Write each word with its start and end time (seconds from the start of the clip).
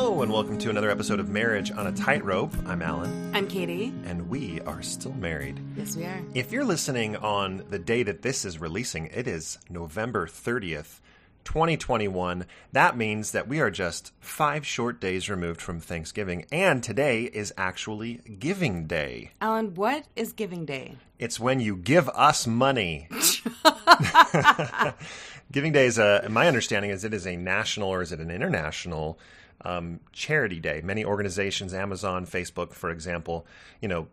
Hello, 0.00 0.22
and 0.22 0.32
welcome 0.32 0.58
to 0.58 0.70
another 0.70 0.90
episode 0.90 1.18
of 1.18 1.28
Marriage 1.28 1.72
on 1.72 1.88
a 1.88 1.92
Tightrope. 1.92 2.54
I'm 2.66 2.82
Alan, 2.82 3.34
I'm 3.34 3.48
Katie. 3.48 3.92
and 4.04 4.28
we 4.28 4.60
are 4.60 4.80
still 4.80 5.12
married. 5.14 5.58
Yes, 5.76 5.96
we 5.96 6.04
are. 6.04 6.22
If 6.34 6.52
you're 6.52 6.64
listening 6.64 7.16
on 7.16 7.64
the 7.68 7.80
day 7.80 8.04
that 8.04 8.22
this 8.22 8.44
is 8.44 8.60
releasing, 8.60 9.06
it 9.06 9.26
is 9.26 9.58
November 9.68 10.28
30th, 10.28 11.00
2021. 11.44 12.46
That 12.72 12.96
means 12.96 13.32
that 13.32 13.48
we 13.48 13.60
are 13.60 13.70
just 13.70 14.12
five 14.20 14.66
short 14.66 15.00
days 15.00 15.30
removed 15.30 15.60
from 15.60 15.80
Thanksgiving, 15.80 16.44
and 16.52 16.82
today 16.82 17.24
is 17.24 17.52
actually 17.56 18.20
Giving 18.38 18.86
Day. 18.86 19.32
Alan, 19.40 19.74
what 19.74 20.04
is 20.16 20.32
Giving 20.32 20.64
Day? 20.64 20.96
It's 21.18 21.40
when 21.40 21.60
you 21.60 21.76
give 21.76 22.08
us 22.10 22.46
money. 22.46 23.08
Giving 25.52 25.72
Day 25.72 25.86
is 25.86 25.98
a, 25.98 26.26
my 26.28 26.46
understanding 26.46 26.90
is 26.90 27.04
it 27.04 27.14
is 27.14 27.26
a 27.26 27.36
national 27.36 27.88
or 27.88 28.02
is 28.02 28.12
it 28.12 28.20
an 28.20 28.30
international 28.30 29.18
um, 29.64 30.00
charity 30.12 30.60
day. 30.60 30.80
Many 30.84 31.04
organizations, 31.04 31.74
Amazon, 31.74 32.26
Facebook, 32.26 32.72
for 32.72 32.90
example, 32.90 33.46
you 33.80 33.88
know, 33.88 34.08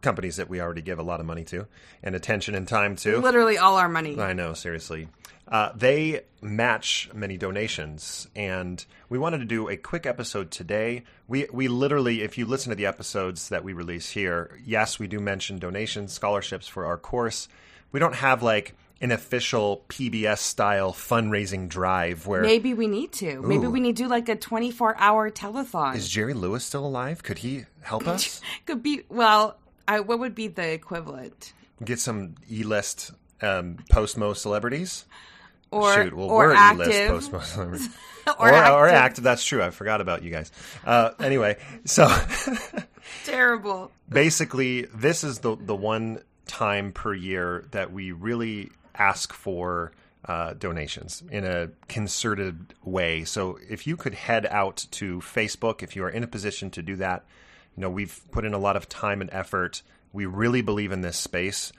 companies 0.00 0.36
that 0.36 0.48
we 0.48 0.60
already 0.60 0.82
give 0.82 0.98
a 0.98 1.02
lot 1.02 1.20
of 1.20 1.26
money 1.26 1.44
to 1.44 1.66
and 2.02 2.14
attention 2.14 2.54
and 2.54 2.68
time 2.68 2.96
to. 2.96 3.18
Literally 3.18 3.58
all 3.58 3.76
our 3.76 3.88
money. 3.88 4.18
I 4.18 4.32
know, 4.32 4.54
seriously. 4.54 5.08
Uh, 5.46 5.72
they 5.74 6.20
match 6.42 7.08
many 7.14 7.38
donations, 7.38 8.28
and 8.36 8.84
we 9.08 9.18
wanted 9.18 9.38
to 9.38 9.46
do 9.46 9.68
a 9.68 9.76
quick 9.76 10.04
episode 10.04 10.50
today. 10.50 11.04
We 11.26 11.46
we 11.50 11.68
literally, 11.68 12.22
if 12.22 12.36
you 12.36 12.44
listen 12.44 12.68
to 12.70 12.76
the 12.76 12.84
episodes 12.84 13.48
that 13.48 13.64
we 13.64 13.72
release 13.72 14.10
here, 14.10 14.58
yes, 14.62 14.98
we 14.98 15.06
do 15.06 15.20
mention 15.20 15.58
donations, 15.58 16.12
scholarships 16.12 16.68
for 16.68 16.84
our 16.84 16.98
course. 16.98 17.48
We 17.92 18.00
don't 18.00 18.14
have 18.14 18.42
like 18.42 18.74
an 19.00 19.12
official 19.12 19.84
PBS 19.88 20.38
style 20.38 20.92
fundraising 20.92 21.68
drive 21.68 22.26
where 22.26 22.42
Maybe 22.42 22.74
we 22.74 22.86
need 22.88 23.12
to. 23.12 23.40
Maybe 23.42 23.66
we 23.66 23.80
need 23.80 23.96
to 23.96 24.02
do 24.04 24.08
like 24.08 24.28
a 24.28 24.36
24 24.36 24.96
hour 24.98 25.30
telethon. 25.30 25.94
is 25.96 26.08
Jerry 26.08 26.34
Lewis 26.34 26.64
still 26.64 26.84
alive? 26.84 27.22
Could 27.22 27.38
he 27.38 27.64
help 27.82 28.06
us 28.08 28.40
Could 28.66 28.82
be, 28.82 29.02
well, 29.08 29.56
I, 29.86 30.00
what 30.00 30.18
would 30.18 30.34
be 30.34 30.48
the 30.48 30.72
equivalent? 30.72 31.52
get 31.84 32.00
some 32.00 32.34
E 32.50 32.64
list 32.64 33.12
um, 33.40 33.76
postmo 33.92 34.36
celebrities? 34.36 35.04
Or, 35.70 35.92
Shoot, 35.94 36.14
well, 36.14 36.28
or 36.30 36.48
we're 36.48 36.54
active. 36.54 36.88
E-list 37.10 37.30
postmo 37.30 37.42
celebrities. 37.44 37.88
or, 38.26 38.48
or, 38.48 38.52
active. 38.54 38.74
or 38.74 38.88
active. 38.88 39.24
That's 39.24 39.44
true. 39.44 39.62
I 39.62 39.68
forgot 39.70 40.00
about 40.00 40.22
you 40.22 40.30
guys. 40.30 40.50
Uh, 40.84 41.10
anyway, 41.20 41.58
so 41.84 42.08
Terrible. 43.24 43.90
basically, 44.08 44.82
this 44.94 45.24
is 45.24 45.40
the 45.40 45.56
the 45.56 45.74
one 45.76 46.22
time 46.46 46.92
per 46.92 47.12
year 47.14 47.66
that 47.72 47.92
we 47.92 48.12
really 48.12 48.70
ask 48.98 49.32
for 49.32 49.92
uh, 50.24 50.54
donations 50.54 51.22
in 51.30 51.44
a 51.44 51.70
concerted 51.88 52.74
way. 52.82 53.24
So 53.24 53.58
if 53.68 53.86
you 53.86 53.96
could 53.96 54.14
head 54.14 54.46
out 54.46 54.86
to 54.92 55.20
Facebook, 55.20 55.82
if 55.82 55.96
you 55.96 56.04
are 56.04 56.10
in 56.10 56.24
a 56.24 56.26
position 56.26 56.70
to 56.72 56.82
do 56.82 56.96
that, 56.96 57.24
you 57.76 57.80
know 57.80 57.90
we've 57.90 58.20
put 58.30 58.44
in 58.44 58.54
a 58.54 58.58
lot 58.58 58.76
of 58.76 58.88
time 58.88 59.20
and 59.20 59.30
effort. 59.32 59.82
We 60.12 60.26
really 60.26 60.62
believe 60.62 60.92
in 60.92 61.00
this 61.02 61.16
space. 61.16 61.72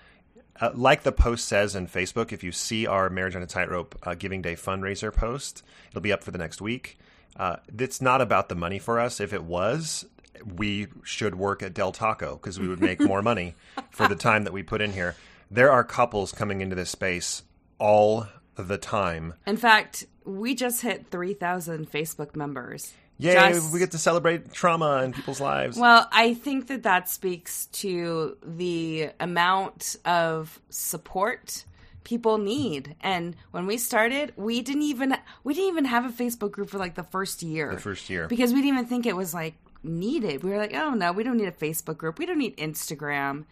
Uh, 0.62 0.72
like 0.74 1.04
the 1.04 1.12
post 1.12 1.48
says 1.48 1.76
in 1.76 1.88
Facebook, 1.88 2.34
if 2.34 2.44
you 2.44 2.52
see 2.52 2.86
our 2.86 3.10
Marriage 3.10 3.36
on 3.36 3.42
a 3.42 3.48
Tightrope 3.48 3.98
uh, 4.04 4.14
Giving 4.14 4.42
Day 4.42 4.56
fundraiser 4.56 5.14
post, 5.14 5.64
it'll 5.90 6.02
be 6.02 6.12
up 6.12 6.24
for 6.24 6.32
the 6.32 6.38
next 6.38 6.62
week. 6.62 6.98
Uh, 7.36 7.58
it's 7.78 8.02
not 8.02 8.20
about 8.20 8.50
the 8.50 8.56
money 8.56 8.80
for 8.80 9.00
us. 9.00 9.22
If 9.22 9.32
it 9.32 9.44
was, 9.44 10.06
we 10.44 10.88
should 11.04 11.36
work 11.36 11.64
at 11.64 11.74
Del 11.74 11.92
Taco 11.92 12.36
because 12.36 12.60
we 12.60 12.68
would 12.68 12.82
make 12.82 13.00
more 13.00 13.22
money 13.22 13.56
for 13.90 14.08
the 14.08 14.16
time 14.16 14.44
that 14.44 14.54
we 14.54 14.64
put 14.64 14.82
in 14.82 14.92
here. 14.92 15.16
There 15.52 15.72
are 15.72 15.84
couples 15.84 16.32
coming 16.32 16.62
into 16.62 16.76
this 16.76 16.90
space 16.90 17.44
all 17.80 18.28
the 18.56 18.78
time. 18.78 19.34
In 19.48 19.58
fact, 19.58 20.06
we 20.26 20.54
just 20.54 20.82
hit 20.82 21.08
3,000 21.10 21.90
Facebook 21.90 22.36
members. 22.36 22.94
Yay, 23.18 23.34
Just- 23.34 23.74
we 23.74 23.80
get 23.80 23.92
to 23.92 23.98
celebrate 23.98 24.54
trauma 24.54 25.04
in 25.04 25.12
people's 25.12 25.42
lives. 25.42 25.78
Well, 25.78 26.08
I 26.12 26.34
think 26.34 26.68
that 26.68 26.84
that 26.84 27.10
speaks 27.10 27.66
to 27.68 28.38
the 28.46 29.10
amount 29.20 29.98
of 30.06 30.62
support 30.70 31.66
people 32.06 32.38
need. 32.38 32.96
And 33.02 33.36
when 33.52 33.68
we 33.68 33.78
started, 33.78 34.32
we 34.38 34.62
didn't 34.62 34.84
even 34.84 35.16
we 35.44 35.54
didn't 35.54 35.70
even 35.70 35.86
have 35.86 36.06
a 36.06 36.10
Facebook 36.10 36.52
group 36.52 36.70
for 36.70 36.78
like 36.78 36.96
the 36.96 37.04
first 37.04 37.44
year. 37.44 37.74
The 37.76 37.82
first 37.82 38.10
year. 38.10 38.28
Because 38.28 38.52
we 38.54 38.62
didn't 38.62 38.76
even 38.76 38.86
think 38.86 39.06
it 39.06 39.16
was 39.18 39.34
like 39.34 39.56
needed. 39.84 40.44
We 40.44 40.52
were 40.52 40.58
like, 40.58 40.74
"Oh 40.74 40.92
no, 40.92 41.12
we 41.12 41.24
don't 41.24 41.38
need 41.38 41.48
a 41.48 41.52
Facebook 41.52 41.98
group. 41.98 42.18
We 42.18 42.26
don't 42.26 42.38
need 42.40 42.58
Instagram." 42.58 43.46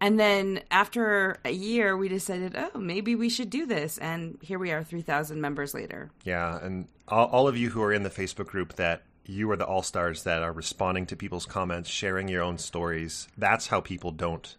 And 0.00 0.18
then 0.18 0.62
after 0.70 1.38
a 1.44 1.50
year, 1.50 1.96
we 1.96 2.08
decided, 2.08 2.56
"Oh, 2.56 2.78
maybe 2.78 3.14
we 3.14 3.28
should 3.28 3.50
do 3.50 3.66
this." 3.66 3.98
And 3.98 4.38
here 4.40 4.58
we 4.58 4.72
are 4.72 4.82
3,000 4.82 5.40
members 5.40 5.74
later. 5.74 6.10
Yeah, 6.24 6.58
and 6.62 6.88
all, 7.08 7.26
all 7.26 7.48
of 7.48 7.56
you 7.56 7.70
who 7.70 7.82
are 7.82 7.92
in 7.92 8.02
the 8.02 8.10
Facebook 8.10 8.46
group 8.46 8.76
that 8.76 9.02
you 9.26 9.50
are 9.50 9.56
the 9.56 9.66
all 9.66 9.82
stars 9.82 10.24
that 10.24 10.42
are 10.42 10.52
responding 10.52 11.06
to 11.06 11.16
people's 11.16 11.46
comments, 11.46 11.90
sharing 11.90 12.28
your 12.28 12.42
own 12.42 12.58
stories. 12.58 13.28
That's 13.36 13.68
how 13.68 13.80
people 13.80 14.10
don't 14.10 14.56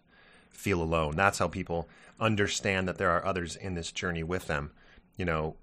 feel 0.50 0.80
alone. 0.80 1.16
That's 1.16 1.38
how 1.38 1.48
people 1.48 1.88
understand 2.20 2.86
that 2.88 2.98
there 2.98 3.10
are 3.10 3.24
others 3.24 3.56
in 3.56 3.74
this 3.74 3.90
journey 3.90 4.22
with 4.22 4.46
them. 4.46 4.70
You 5.16 5.24
know, 5.24 5.56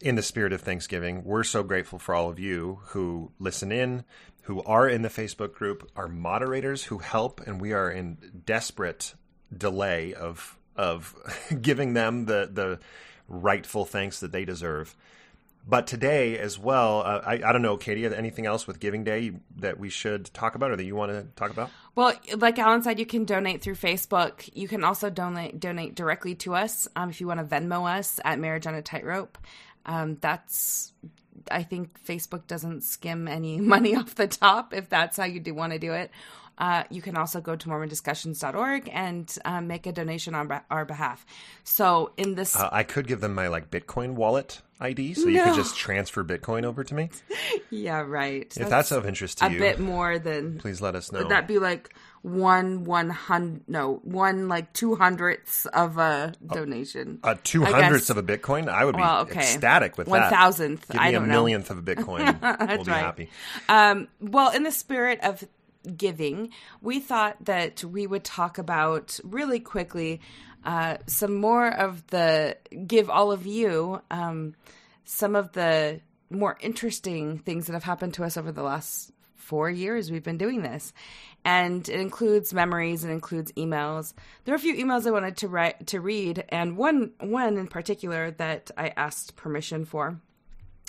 in 0.00 0.14
the 0.14 0.22
spirit 0.22 0.52
of 0.52 0.60
Thanksgiving, 0.60 1.24
we're 1.24 1.44
so 1.44 1.62
grateful 1.62 1.98
for 1.98 2.14
all 2.14 2.28
of 2.28 2.38
you 2.38 2.80
who 2.88 3.32
listen 3.38 3.72
in, 3.72 4.04
who 4.42 4.62
are 4.62 4.88
in 4.88 5.02
the 5.02 5.08
Facebook 5.08 5.54
group, 5.54 5.90
our 5.96 6.08
moderators 6.08 6.84
who 6.84 6.98
help, 6.98 7.40
and 7.46 7.60
we 7.60 7.72
are 7.72 7.90
in 7.90 8.42
desperate 8.46 9.14
delay 9.56 10.14
of 10.14 10.56
of 10.76 11.14
giving 11.60 11.94
them 11.94 12.26
the 12.26 12.48
the 12.52 12.78
rightful 13.28 13.84
thanks 13.84 14.20
that 14.20 14.32
they 14.32 14.44
deserve. 14.44 14.94
But 15.68 15.86
today 15.86 16.38
as 16.38 16.58
well, 16.58 17.02
uh, 17.02 17.20
I, 17.24 17.32
I 17.34 17.52
don't 17.52 17.60
know, 17.60 17.76
Katie, 17.76 18.06
anything 18.06 18.46
else 18.46 18.66
with 18.66 18.80
Giving 18.80 19.04
Day 19.04 19.32
that 19.58 19.78
we 19.78 19.90
should 19.90 20.32
talk 20.32 20.54
about 20.54 20.70
or 20.70 20.76
that 20.76 20.84
you 20.84 20.96
want 20.96 21.12
to 21.12 21.26
talk 21.36 21.50
about? 21.50 21.70
Well, 21.94 22.14
like 22.38 22.58
Alan 22.58 22.82
said, 22.82 22.98
you 22.98 23.04
can 23.04 23.26
donate 23.26 23.60
through 23.60 23.74
Facebook. 23.74 24.48
You 24.54 24.66
can 24.66 24.82
also 24.84 25.10
donate 25.10 25.60
donate 25.60 25.94
directly 25.94 26.34
to 26.36 26.54
us 26.54 26.88
um, 26.96 27.10
if 27.10 27.20
you 27.20 27.26
want 27.26 27.40
to 27.40 27.46
Venmo 27.46 27.88
us 27.88 28.18
at 28.24 28.38
Marriage 28.38 28.66
on 28.66 28.74
a 28.74 28.82
Tightrope. 28.82 29.36
Um, 29.86 30.18
that's 30.20 30.92
I 31.50 31.62
think 31.62 31.98
Facebook 32.06 32.46
doesn't 32.46 32.82
skim 32.84 33.26
any 33.28 33.60
money 33.74 33.96
off 33.96 34.14
the 34.14 34.26
top 34.28 34.74
if 34.74 34.88
that's 34.88 35.16
how 35.16 35.24
you 35.24 35.40
do 35.40 35.54
want 35.54 35.72
to 35.72 35.78
do 35.78 35.92
it. 35.92 36.10
Uh, 36.58 36.84
you 36.90 37.00
can 37.00 37.16
also 37.16 37.40
go 37.40 37.56
to 37.56 37.68
mormondiscussions.org 37.68 38.90
and 38.92 39.38
uh, 39.46 39.62
make 39.62 39.86
a 39.86 39.92
donation 39.92 40.34
on 40.34 40.46
beh- 40.48 40.62
our 40.70 40.84
behalf. 40.84 41.24
So 41.64 42.12
in 42.18 42.34
this, 42.34 42.54
Uh, 42.54 42.68
I 42.70 42.82
could 42.82 43.06
give 43.06 43.20
them 43.22 43.34
my 43.34 43.48
like 43.48 43.70
Bitcoin 43.70 44.12
wallet 44.14 44.60
ID, 44.80 45.14
so 45.14 45.28
you 45.28 45.42
could 45.42 45.54
just 45.54 45.76
transfer 45.76 46.24
Bitcoin 46.24 46.64
over 46.64 46.82
to 46.84 46.94
me. 46.94 47.10
yeah, 47.70 48.00
right. 48.00 48.52
If 48.56 48.68
that's 48.68 48.90
of 48.92 49.06
interest 49.06 49.38
to 49.38 49.46
a 49.46 49.50
you, 49.50 49.56
a 49.56 49.60
bit 49.60 49.78
more 49.78 50.18
than 50.18 50.58
please 50.58 50.80
let 50.80 50.94
us 50.94 51.12
know. 51.12 51.18
Would 51.20 51.28
that 51.28 51.46
be 51.46 51.58
like 51.58 51.94
one 52.22 52.84
one 52.84 53.10
hundred? 53.10 53.68
No, 53.68 54.00
one 54.04 54.48
like 54.48 54.72
two 54.72 54.94
hundredths 54.94 55.66
of 55.66 55.98
a 55.98 56.32
donation. 56.46 57.20
A 57.24 57.34
two 57.36 57.64
hundredths 57.64 58.10
of 58.10 58.16
a 58.16 58.22
Bitcoin, 58.22 58.68
I 58.68 58.84
would 58.84 58.96
be 58.96 59.02
Well, 59.02 59.20
okay. 59.22 59.40
ecstatic 59.40 59.98
with 59.98 60.08
One 60.08 60.20
that. 60.20 60.30
thousandth, 60.32 60.88
Give 60.88 61.00
me 61.00 61.06
I 61.06 61.08
a 61.08 61.12
don't 61.12 61.28
know. 61.28 61.34
millionth 61.34 61.70
of 61.70 61.78
a 61.78 61.82
Bitcoin. 61.82 62.40
we'll 62.76 62.84
be 62.84 62.90
right. 62.90 63.00
happy. 63.00 63.30
Um, 63.68 64.08
well, 64.20 64.50
in 64.50 64.62
the 64.62 64.72
spirit 64.72 65.20
of 65.22 65.44
giving, 65.96 66.50
we 66.82 67.00
thought 67.00 67.36
that 67.44 67.82
we 67.84 68.06
would 68.06 68.24
talk 68.24 68.58
about 68.58 69.18
really 69.24 69.60
quickly 69.60 70.20
uh, 70.64 70.98
some 71.06 71.34
more 71.36 71.68
of 71.68 72.06
the 72.08 72.56
give 72.86 73.08
all 73.08 73.32
of 73.32 73.46
you 73.46 74.00
um, 74.10 74.54
some 75.04 75.34
of 75.34 75.52
the 75.52 76.00
more 76.30 76.56
interesting 76.60 77.38
things 77.38 77.66
that 77.66 77.72
have 77.72 77.84
happened 77.84 78.14
to 78.14 78.24
us 78.24 78.36
over 78.36 78.52
the 78.52 78.62
last 78.62 79.12
four 79.34 79.68
years 79.68 80.10
we've 80.10 80.22
been 80.22 80.38
doing 80.38 80.62
this. 80.62 80.92
And 81.44 81.88
it 81.88 81.98
includes 81.98 82.52
memories 82.52 83.04
it 83.04 83.10
includes 83.10 83.50
emails. 83.52 84.12
There 84.44 84.54
are 84.54 84.56
a 84.56 84.60
few 84.60 84.74
emails 84.74 85.06
i 85.06 85.10
wanted 85.10 85.38
to 85.38 85.48
write 85.48 85.88
to 85.88 86.00
read 86.00 86.44
and 86.50 86.76
one 86.76 87.12
one 87.18 87.56
in 87.56 87.66
particular 87.66 88.30
that 88.32 88.70
i 88.76 88.92
asked 88.96 89.36
permission 89.36 89.84
for. 89.84 90.20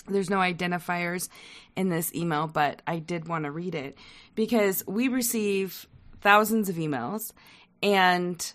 There's 0.08 0.30
no 0.30 0.38
identifiers 0.38 1.28
in 1.76 1.88
this 1.88 2.12
email, 2.14 2.48
but 2.48 2.82
I 2.86 2.98
did 2.98 3.28
want 3.28 3.44
to 3.44 3.50
read 3.50 3.74
it 3.74 3.96
because 4.34 4.84
we 4.86 5.08
receive 5.08 5.86
thousands 6.20 6.68
of 6.68 6.76
emails, 6.76 7.32
and 7.82 8.52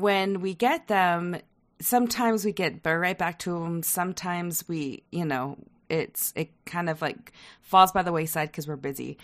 when 0.00 0.40
we 0.40 0.54
get 0.54 0.88
them, 0.88 1.36
sometimes 1.80 2.44
we 2.44 2.52
get 2.52 2.84
right 2.84 3.16
back 3.16 3.38
to 3.40 3.52
them. 3.60 3.82
Sometimes 3.82 4.66
we, 4.68 5.04
you 5.10 5.24
know, 5.24 5.56
it's 5.88 6.32
it 6.34 6.50
kind 6.64 6.88
of 6.88 7.00
like 7.02 7.32
falls 7.60 7.92
by 7.92 8.02
the 8.02 8.12
wayside 8.12 8.50
because 8.50 8.66
we're 8.66 8.76
busy. 8.76 9.18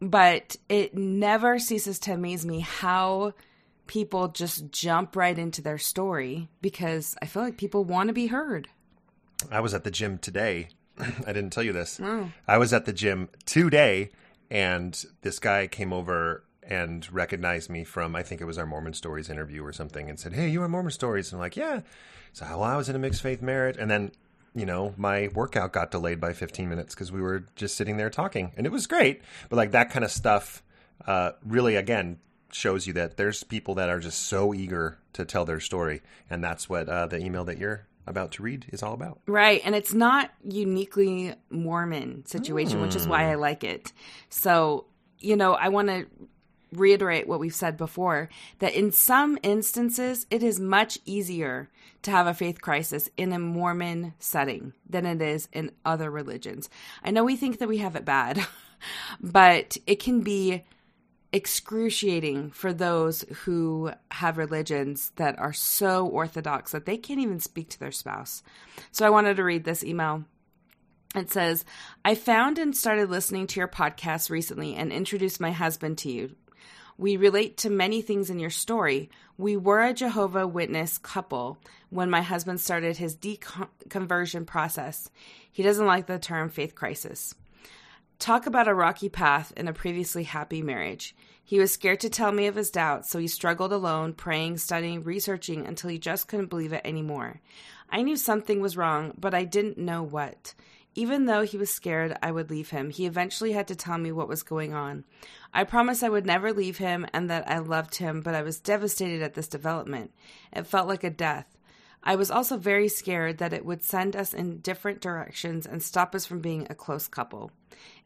But 0.00 0.56
it 0.68 0.96
never 0.96 1.58
ceases 1.58 1.98
to 2.00 2.12
amaze 2.12 2.44
me 2.44 2.60
how 2.60 3.34
people 3.86 4.28
just 4.28 4.70
jump 4.72 5.16
right 5.16 5.38
into 5.38 5.62
their 5.62 5.78
story 5.78 6.48
because 6.60 7.16
I 7.22 7.26
feel 7.26 7.42
like 7.42 7.56
people 7.56 7.84
want 7.84 8.08
to 8.08 8.12
be 8.12 8.26
heard. 8.26 8.68
I 9.50 9.60
was 9.60 9.74
at 9.74 9.84
the 9.84 9.90
gym 9.90 10.18
today. 10.18 10.68
I 10.98 11.32
didn't 11.32 11.50
tell 11.50 11.62
you 11.62 11.72
this. 11.72 12.00
Oh. 12.02 12.30
I 12.46 12.58
was 12.58 12.72
at 12.72 12.84
the 12.84 12.92
gym 12.92 13.28
today, 13.44 14.10
and 14.50 15.04
this 15.22 15.38
guy 15.38 15.66
came 15.68 15.92
over 15.92 16.44
and 16.62 17.10
recognized 17.12 17.70
me 17.70 17.84
from 17.84 18.14
I 18.14 18.22
think 18.22 18.40
it 18.40 18.44
was 18.44 18.58
our 18.58 18.66
Mormon 18.66 18.94
Stories 18.94 19.30
interview 19.30 19.64
or 19.64 19.72
something, 19.72 20.08
and 20.08 20.18
said, 20.18 20.32
"Hey, 20.32 20.48
you 20.48 20.62
are 20.62 20.68
Mormon 20.68 20.92
Stories." 20.92 21.32
And 21.32 21.38
I'm 21.38 21.40
like, 21.40 21.56
"Yeah." 21.56 21.80
So, 22.32 22.46
well, 22.46 22.62
I 22.62 22.76
was 22.76 22.88
in 22.88 22.96
a 22.96 22.98
mixed 22.98 23.22
faith 23.22 23.42
marriage, 23.42 23.76
and 23.78 23.90
then 23.90 24.12
you 24.54 24.66
know, 24.66 24.94
my 24.96 25.28
workout 25.34 25.72
got 25.72 25.90
delayed 25.90 26.20
by 26.20 26.32
15 26.32 26.68
minutes 26.68 26.94
because 26.94 27.10
we 27.10 27.22
were 27.22 27.46
just 27.56 27.76
sitting 27.76 27.96
there 27.96 28.10
talking, 28.10 28.52
and 28.56 28.66
it 28.66 28.72
was 28.72 28.86
great. 28.86 29.22
But 29.48 29.56
like 29.56 29.70
that 29.72 29.90
kind 29.90 30.04
of 30.04 30.10
stuff, 30.10 30.62
uh, 31.06 31.32
really, 31.44 31.76
again, 31.76 32.18
shows 32.52 32.86
you 32.86 32.92
that 32.94 33.16
there's 33.16 33.42
people 33.42 33.76
that 33.76 33.88
are 33.88 33.98
just 33.98 34.26
so 34.26 34.52
eager 34.52 34.98
to 35.14 35.24
tell 35.24 35.44
their 35.44 35.60
story, 35.60 36.02
and 36.28 36.44
that's 36.44 36.68
what 36.68 36.88
uh, 36.88 37.06
the 37.06 37.18
email 37.18 37.44
that 37.44 37.58
you're 37.58 37.86
about 38.06 38.32
to 38.32 38.42
read 38.42 38.66
is 38.68 38.82
all 38.82 38.92
about. 38.92 39.20
Right, 39.26 39.60
and 39.64 39.74
it's 39.74 39.94
not 39.94 40.30
uniquely 40.44 41.34
Mormon 41.50 42.26
situation, 42.26 42.78
mm. 42.78 42.82
which 42.82 42.96
is 42.96 43.06
why 43.06 43.30
I 43.30 43.36
like 43.36 43.64
it. 43.64 43.92
So, 44.28 44.86
you 45.18 45.36
know, 45.36 45.54
I 45.54 45.68
want 45.68 45.88
to 45.88 46.06
reiterate 46.72 47.28
what 47.28 47.40
we've 47.40 47.54
said 47.54 47.76
before 47.76 48.28
that 48.58 48.74
in 48.74 48.92
some 48.92 49.38
instances 49.42 50.26
it 50.30 50.42
is 50.42 50.58
much 50.58 50.98
easier 51.04 51.68
to 52.02 52.10
have 52.10 52.26
a 52.26 52.34
faith 52.34 52.60
crisis 52.60 53.08
in 53.16 53.32
a 53.32 53.38
Mormon 53.38 54.14
setting 54.18 54.72
than 54.88 55.06
it 55.06 55.22
is 55.22 55.48
in 55.52 55.72
other 55.84 56.10
religions. 56.10 56.68
I 57.04 57.10
know 57.10 57.24
we 57.24 57.36
think 57.36 57.58
that 57.58 57.68
we 57.68 57.78
have 57.78 57.96
it 57.96 58.04
bad, 58.04 58.44
but 59.20 59.76
it 59.86 59.96
can 59.96 60.20
be 60.22 60.64
excruciating 61.32 62.50
for 62.50 62.72
those 62.72 63.24
who 63.44 63.90
have 64.10 64.36
religions 64.36 65.12
that 65.16 65.38
are 65.38 65.52
so 65.52 66.06
orthodox 66.06 66.72
that 66.72 66.84
they 66.84 66.98
can't 66.98 67.20
even 67.20 67.40
speak 67.40 67.70
to 67.70 67.80
their 67.80 67.92
spouse. 67.92 68.42
So 68.90 69.06
I 69.06 69.10
wanted 69.10 69.36
to 69.36 69.44
read 69.44 69.64
this 69.64 69.82
email. 69.82 70.24
It 71.14 71.30
says, 71.30 71.64
I 72.04 72.14
found 72.14 72.58
and 72.58 72.76
started 72.76 73.10
listening 73.10 73.46
to 73.48 73.60
your 73.60 73.68
podcast 73.68 74.30
recently 74.30 74.74
and 74.74 74.92
introduced 74.92 75.40
my 75.40 75.52
husband 75.52 75.98
to 75.98 76.10
you. 76.10 76.36
We 77.02 77.16
relate 77.16 77.56
to 77.56 77.68
many 77.68 78.00
things 78.00 78.30
in 78.30 78.38
your 78.38 78.48
story. 78.48 79.10
We 79.36 79.56
were 79.56 79.82
a 79.82 79.92
Jehovah 79.92 80.46
Witness 80.46 80.98
couple 80.98 81.58
when 81.90 82.08
my 82.08 82.22
husband 82.22 82.60
started 82.60 82.96
his 82.96 83.16
deconversion 83.16 84.46
process. 84.46 85.10
He 85.50 85.64
doesn't 85.64 85.84
like 85.84 86.06
the 86.06 86.20
term 86.20 86.48
faith 86.48 86.76
crisis. 86.76 87.34
Talk 88.20 88.46
about 88.46 88.68
a 88.68 88.74
rocky 88.74 89.08
path 89.08 89.52
in 89.56 89.66
a 89.66 89.72
previously 89.72 90.22
happy 90.22 90.62
marriage. 90.62 91.16
He 91.42 91.58
was 91.58 91.72
scared 91.72 91.98
to 92.02 92.08
tell 92.08 92.30
me 92.30 92.46
of 92.46 92.54
his 92.54 92.70
doubts, 92.70 93.10
so 93.10 93.18
he 93.18 93.26
struggled 93.26 93.72
alone, 93.72 94.12
praying, 94.12 94.58
studying, 94.58 95.02
researching 95.02 95.66
until 95.66 95.90
he 95.90 95.98
just 95.98 96.28
couldn't 96.28 96.50
believe 96.50 96.72
it 96.72 96.82
anymore. 96.84 97.40
I 97.90 98.02
knew 98.02 98.16
something 98.16 98.60
was 98.60 98.76
wrong, 98.76 99.14
but 99.18 99.34
I 99.34 99.42
didn't 99.42 99.76
know 99.76 100.04
what. 100.04 100.54
Even 100.94 101.24
though 101.24 101.42
he 101.42 101.56
was 101.56 101.70
scared 101.70 102.16
I 102.22 102.30
would 102.30 102.50
leave 102.50 102.70
him, 102.70 102.90
he 102.90 103.06
eventually 103.06 103.52
had 103.52 103.66
to 103.68 103.76
tell 103.76 103.96
me 103.96 104.12
what 104.12 104.28
was 104.28 104.42
going 104.42 104.74
on. 104.74 105.04
I 105.54 105.64
promised 105.64 106.02
I 106.02 106.10
would 106.10 106.26
never 106.26 106.52
leave 106.52 106.78
him 106.78 107.06
and 107.12 107.30
that 107.30 107.48
I 107.48 107.58
loved 107.58 107.96
him, 107.96 108.20
but 108.20 108.34
I 108.34 108.42
was 108.42 108.60
devastated 108.60 109.22
at 109.22 109.34
this 109.34 109.48
development. 109.48 110.12
It 110.52 110.66
felt 110.66 110.88
like 110.88 111.04
a 111.04 111.10
death. 111.10 111.46
I 112.04 112.16
was 112.16 112.30
also 112.30 112.56
very 112.56 112.88
scared 112.88 113.38
that 113.38 113.52
it 113.52 113.64
would 113.64 113.82
send 113.82 114.16
us 114.16 114.34
in 114.34 114.58
different 114.58 115.00
directions 115.00 115.66
and 115.66 115.82
stop 115.82 116.14
us 116.14 116.26
from 116.26 116.40
being 116.40 116.66
a 116.68 116.74
close 116.74 117.06
couple. 117.06 117.52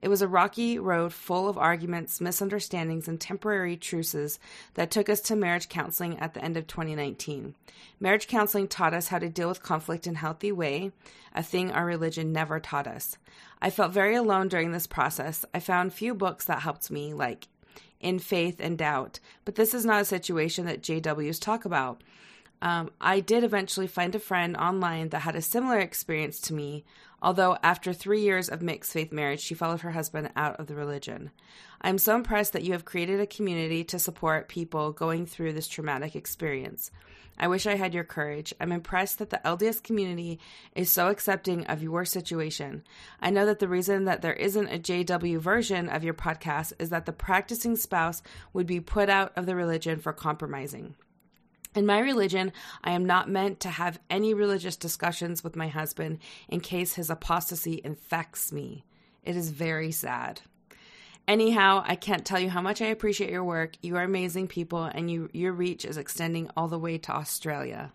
It 0.02 0.08
was 0.08 0.22
a 0.22 0.28
rocky 0.28 0.78
road 0.78 1.12
full 1.12 1.48
of 1.48 1.56
arguments, 1.56 2.20
misunderstandings, 2.20 3.08
and 3.08 3.20
temporary 3.20 3.76
truces 3.76 4.38
that 4.74 4.90
took 4.90 5.08
us 5.08 5.20
to 5.22 5.36
marriage 5.36 5.68
counseling 5.68 6.18
at 6.18 6.34
the 6.34 6.44
end 6.44 6.56
of 6.56 6.66
2019. 6.66 7.54
Marriage 7.98 8.28
counseling 8.28 8.68
taught 8.68 8.94
us 8.94 9.08
how 9.08 9.18
to 9.18 9.28
deal 9.28 9.48
with 9.48 9.62
conflict 9.62 10.06
in 10.06 10.14
a 10.16 10.18
healthy 10.18 10.52
way, 10.52 10.92
a 11.34 11.42
thing 11.42 11.70
our 11.70 11.86
religion 11.86 12.32
never 12.32 12.60
taught 12.60 12.86
us. 12.86 13.16
I 13.60 13.70
felt 13.70 13.92
very 13.92 14.14
alone 14.14 14.48
during 14.48 14.72
this 14.72 14.86
process. 14.86 15.44
I 15.54 15.60
found 15.60 15.92
few 15.92 16.14
books 16.14 16.44
that 16.44 16.60
helped 16.60 16.90
me, 16.90 17.14
like 17.14 17.48
In 18.00 18.18
Faith 18.18 18.60
and 18.60 18.76
Doubt, 18.76 19.20
but 19.46 19.54
this 19.54 19.72
is 19.72 19.86
not 19.86 20.02
a 20.02 20.06
situation 20.06 20.66
that 20.66 20.82
JWs 20.82 21.40
talk 21.40 21.64
about. 21.64 22.02
Um, 22.62 22.90
I 23.00 23.20
did 23.20 23.44
eventually 23.44 23.86
find 23.86 24.14
a 24.14 24.18
friend 24.18 24.56
online 24.56 25.10
that 25.10 25.20
had 25.20 25.36
a 25.36 25.42
similar 25.42 25.78
experience 25.78 26.40
to 26.42 26.54
me, 26.54 26.84
although 27.20 27.58
after 27.62 27.92
three 27.92 28.22
years 28.22 28.48
of 28.48 28.62
mixed 28.62 28.92
faith 28.92 29.12
marriage, 29.12 29.40
she 29.40 29.54
followed 29.54 29.82
her 29.82 29.92
husband 29.92 30.30
out 30.36 30.58
of 30.58 30.66
the 30.66 30.74
religion. 30.74 31.30
I'm 31.82 31.98
so 31.98 32.16
impressed 32.16 32.54
that 32.54 32.64
you 32.64 32.72
have 32.72 32.84
created 32.84 33.20
a 33.20 33.26
community 33.26 33.84
to 33.84 33.98
support 33.98 34.48
people 34.48 34.92
going 34.92 35.26
through 35.26 35.52
this 35.52 35.68
traumatic 35.68 36.16
experience. 36.16 36.90
I 37.38 37.48
wish 37.48 37.66
I 37.66 37.76
had 37.76 37.92
your 37.92 38.04
courage. 38.04 38.54
I'm 38.58 38.72
impressed 38.72 39.18
that 39.18 39.28
the 39.28 39.40
LDS 39.44 39.82
community 39.82 40.40
is 40.74 40.90
so 40.90 41.08
accepting 41.08 41.66
of 41.66 41.82
your 41.82 42.06
situation. 42.06 42.82
I 43.20 43.28
know 43.28 43.44
that 43.44 43.58
the 43.58 43.68
reason 43.68 44.04
that 44.06 44.22
there 44.22 44.32
isn't 44.32 44.68
a 44.68 44.78
JW 44.78 45.38
version 45.38 45.90
of 45.90 46.02
your 46.02 46.14
podcast 46.14 46.72
is 46.78 46.88
that 46.90 47.04
the 47.04 47.12
practicing 47.12 47.76
spouse 47.76 48.22
would 48.54 48.66
be 48.66 48.80
put 48.80 49.10
out 49.10 49.32
of 49.36 49.44
the 49.44 49.54
religion 49.54 49.98
for 49.98 50.14
compromising. 50.14 50.94
In 51.76 51.84
my 51.84 51.98
religion, 51.98 52.52
I 52.82 52.92
am 52.92 53.04
not 53.04 53.28
meant 53.28 53.60
to 53.60 53.68
have 53.68 54.00
any 54.08 54.32
religious 54.32 54.76
discussions 54.76 55.44
with 55.44 55.56
my 55.56 55.68
husband 55.68 56.20
in 56.48 56.60
case 56.60 56.94
his 56.94 57.10
apostasy 57.10 57.82
infects 57.84 58.50
me. 58.50 58.86
It 59.22 59.36
is 59.36 59.50
very 59.50 59.92
sad. 59.92 60.40
Anyhow, 61.28 61.84
I 61.86 61.96
can't 61.96 62.24
tell 62.24 62.40
you 62.40 62.48
how 62.48 62.62
much 62.62 62.80
I 62.80 62.86
appreciate 62.86 63.30
your 63.30 63.44
work. 63.44 63.74
You 63.82 63.96
are 63.96 64.02
amazing 64.02 64.48
people, 64.48 64.84
and 64.84 65.10
you, 65.10 65.28
your 65.34 65.52
reach 65.52 65.84
is 65.84 65.98
extending 65.98 66.48
all 66.56 66.68
the 66.68 66.78
way 66.78 66.96
to 66.96 67.12
Australia. 67.12 67.92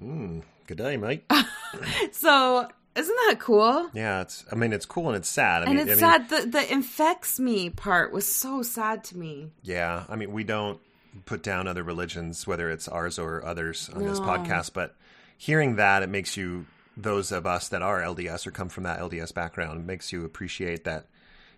Mm, 0.00 0.42
good 0.66 0.78
day, 0.78 0.96
mate. 0.96 1.24
so, 2.12 2.66
isn't 2.94 3.16
that 3.28 3.36
cool? 3.38 3.90
Yeah, 3.92 4.22
it's. 4.22 4.46
I 4.50 4.54
mean, 4.54 4.72
it's 4.72 4.86
cool 4.86 5.08
and 5.08 5.16
it's 5.16 5.28
sad. 5.28 5.62
I 5.62 5.66
and 5.66 5.76
mean, 5.76 5.88
it's 5.88 6.02
I 6.02 6.18
mean, 6.18 6.28
sad. 6.28 6.44
The 6.44 6.50
the 6.50 6.72
infects 6.72 7.38
me 7.38 7.68
part 7.68 8.12
was 8.12 8.32
so 8.32 8.62
sad 8.62 9.04
to 9.04 9.18
me. 9.18 9.50
Yeah, 9.62 10.04
I 10.08 10.16
mean, 10.16 10.32
we 10.32 10.44
don't 10.44 10.80
put 11.24 11.42
down 11.42 11.66
other 11.66 11.82
religions, 11.82 12.46
whether 12.46 12.70
it's 12.70 12.88
ours 12.88 13.18
or 13.18 13.44
others, 13.44 13.90
on 13.94 14.04
no. 14.04 14.10
this 14.10 14.20
podcast. 14.20 14.72
But 14.72 14.96
hearing 15.36 15.76
that, 15.76 16.02
it 16.02 16.08
makes 16.08 16.36
you, 16.36 16.66
those 16.96 17.32
of 17.32 17.46
us 17.46 17.68
that 17.68 17.82
are 17.82 18.00
LDS 18.00 18.46
or 18.46 18.50
come 18.50 18.68
from 18.68 18.84
that 18.84 19.00
LDS 19.00 19.32
background, 19.34 19.86
makes 19.86 20.12
you 20.12 20.24
appreciate 20.24 20.84
that. 20.84 21.06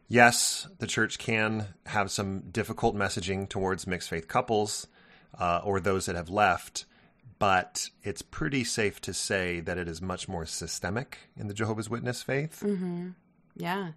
Yes, 0.08 0.68
the 0.78 0.86
church 0.86 1.18
can 1.18 1.66
have 1.86 2.10
some 2.10 2.40
difficult 2.52 2.94
messaging 2.94 3.48
towards 3.48 3.86
mixed 3.86 4.08
faith 4.08 4.28
couples 4.28 4.86
uh, 5.38 5.60
or 5.64 5.80
those 5.80 6.06
that 6.06 6.14
have 6.14 6.30
left, 6.30 6.84
but 7.38 7.90
it's 8.02 8.22
pretty 8.22 8.62
safe 8.62 9.00
to 9.02 9.12
say 9.12 9.60
that 9.60 9.78
it 9.78 9.88
is 9.88 10.00
much 10.00 10.28
more 10.28 10.46
systemic 10.46 11.18
in 11.36 11.48
the 11.48 11.54
Jehovah's 11.54 11.90
Witness 11.90 12.22
faith. 12.22 12.62
Mm-hmm. 12.64 13.10
Yeah. 13.56 13.92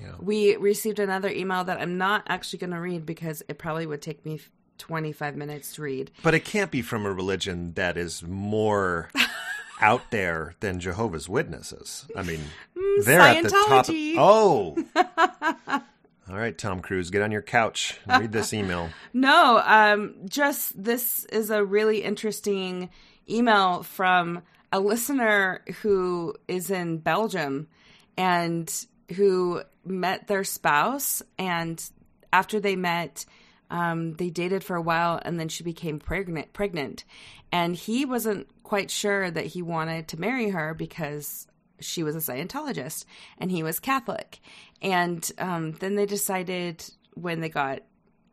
Yeah. 0.00 0.14
We 0.20 0.56
received 0.56 0.98
another 0.98 1.28
email 1.28 1.64
that 1.64 1.80
I'm 1.80 1.96
not 1.96 2.24
actually 2.26 2.58
going 2.58 2.72
to 2.72 2.80
read 2.80 3.06
because 3.06 3.42
it 3.48 3.58
probably 3.58 3.86
would 3.86 4.02
take 4.02 4.24
me 4.26 4.40
25 4.82 5.36
minutes 5.36 5.74
to 5.74 5.82
read. 5.82 6.10
But 6.24 6.34
it 6.34 6.44
can't 6.44 6.72
be 6.72 6.82
from 6.82 7.06
a 7.06 7.12
religion 7.12 7.74
that 7.74 7.96
is 7.96 8.20
more 8.24 9.10
out 9.80 10.10
there 10.10 10.56
than 10.58 10.80
Jehovah's 10.80 11.28
Witnesses. 11.28 12.04
I 12.16 12.24
mean, 12.24 12.40
mm, 12.76 13.04
they're 13.04 13.20
at 13.20 13.44
the 13.44 13.48
top. 13.48 13.88
Of, 13.88 13.94
oh. 14.18 14.76
All 16.28 16.36
right, 16.36 16.56
Tom 16.58 16.80
Cruise, 16.80 17.10
get 17.10 17.22
on 17.22 17.30
your 17.30 17.42
couch 17.42 18.00
and 18.06 18.22
read 18.22 18.32
this 18.32 18.52
email. 18.52 18.90
no, 19.12 19.62
um, 19.64 20.16
just 20.24 20.82
this 20.82 21.26
is 21.26 21.50
a 21.50 21.64
really 21.64 22.02
interesting 22.02 22.90
email 23.30 23.84
from 23.84 24.42
a 24.72 24.80
listener 24.80 25.62
who 25.82 26.34
is 26.48 26.70
in 26.70 26.98
Belgium 26.98 27.68
and 28.16 28.86
who 29.14 29.62
met 29.84 30.26
their 30.26 30.42
spouse 30.42 31.22
and 31.38 31.88
after 32.32 32.58
they 32.58 32.74
met 32.74 33.24
um, 33.72 34.12
they 34.14 34.28
dated 34.28 34.62
for 34.62 34.76
a 34.76 34.82
while 34.82 35.18
and 35.24 35.40
then 35.40 35.48
she 35.48 35.64
became 35.64 35.98
pregnant 35.98 36.52
pregnant. 36.52 37.04
And 37.50 37.74
he 37.74 38.04
wasn't 38.04 38.46
quite 38.62 38.90
sure 38.90 39.30
that 39.30 39.46
he 39.46 39.62
wanted 39.62 40.08
to 40.08 40.20
marry 40.20 40.50
her 40.50 40.74
because 40.74 41.48
she 41.80 42.02
was 42.02 42.14
a 42.14 42.18
scientologist 42.18 43.06
and 43.38 43.50
he 43.50 43.62
was 43.62 43.80
catholic. 43.80 44.40
And 44.82 45.28
um, 45.38 45.72
then 45.72 45.94
they 45.94 46.06
decided 46.06 46.84
when 47.14 47.40
they 47.40 47.48
got 47.48 47.80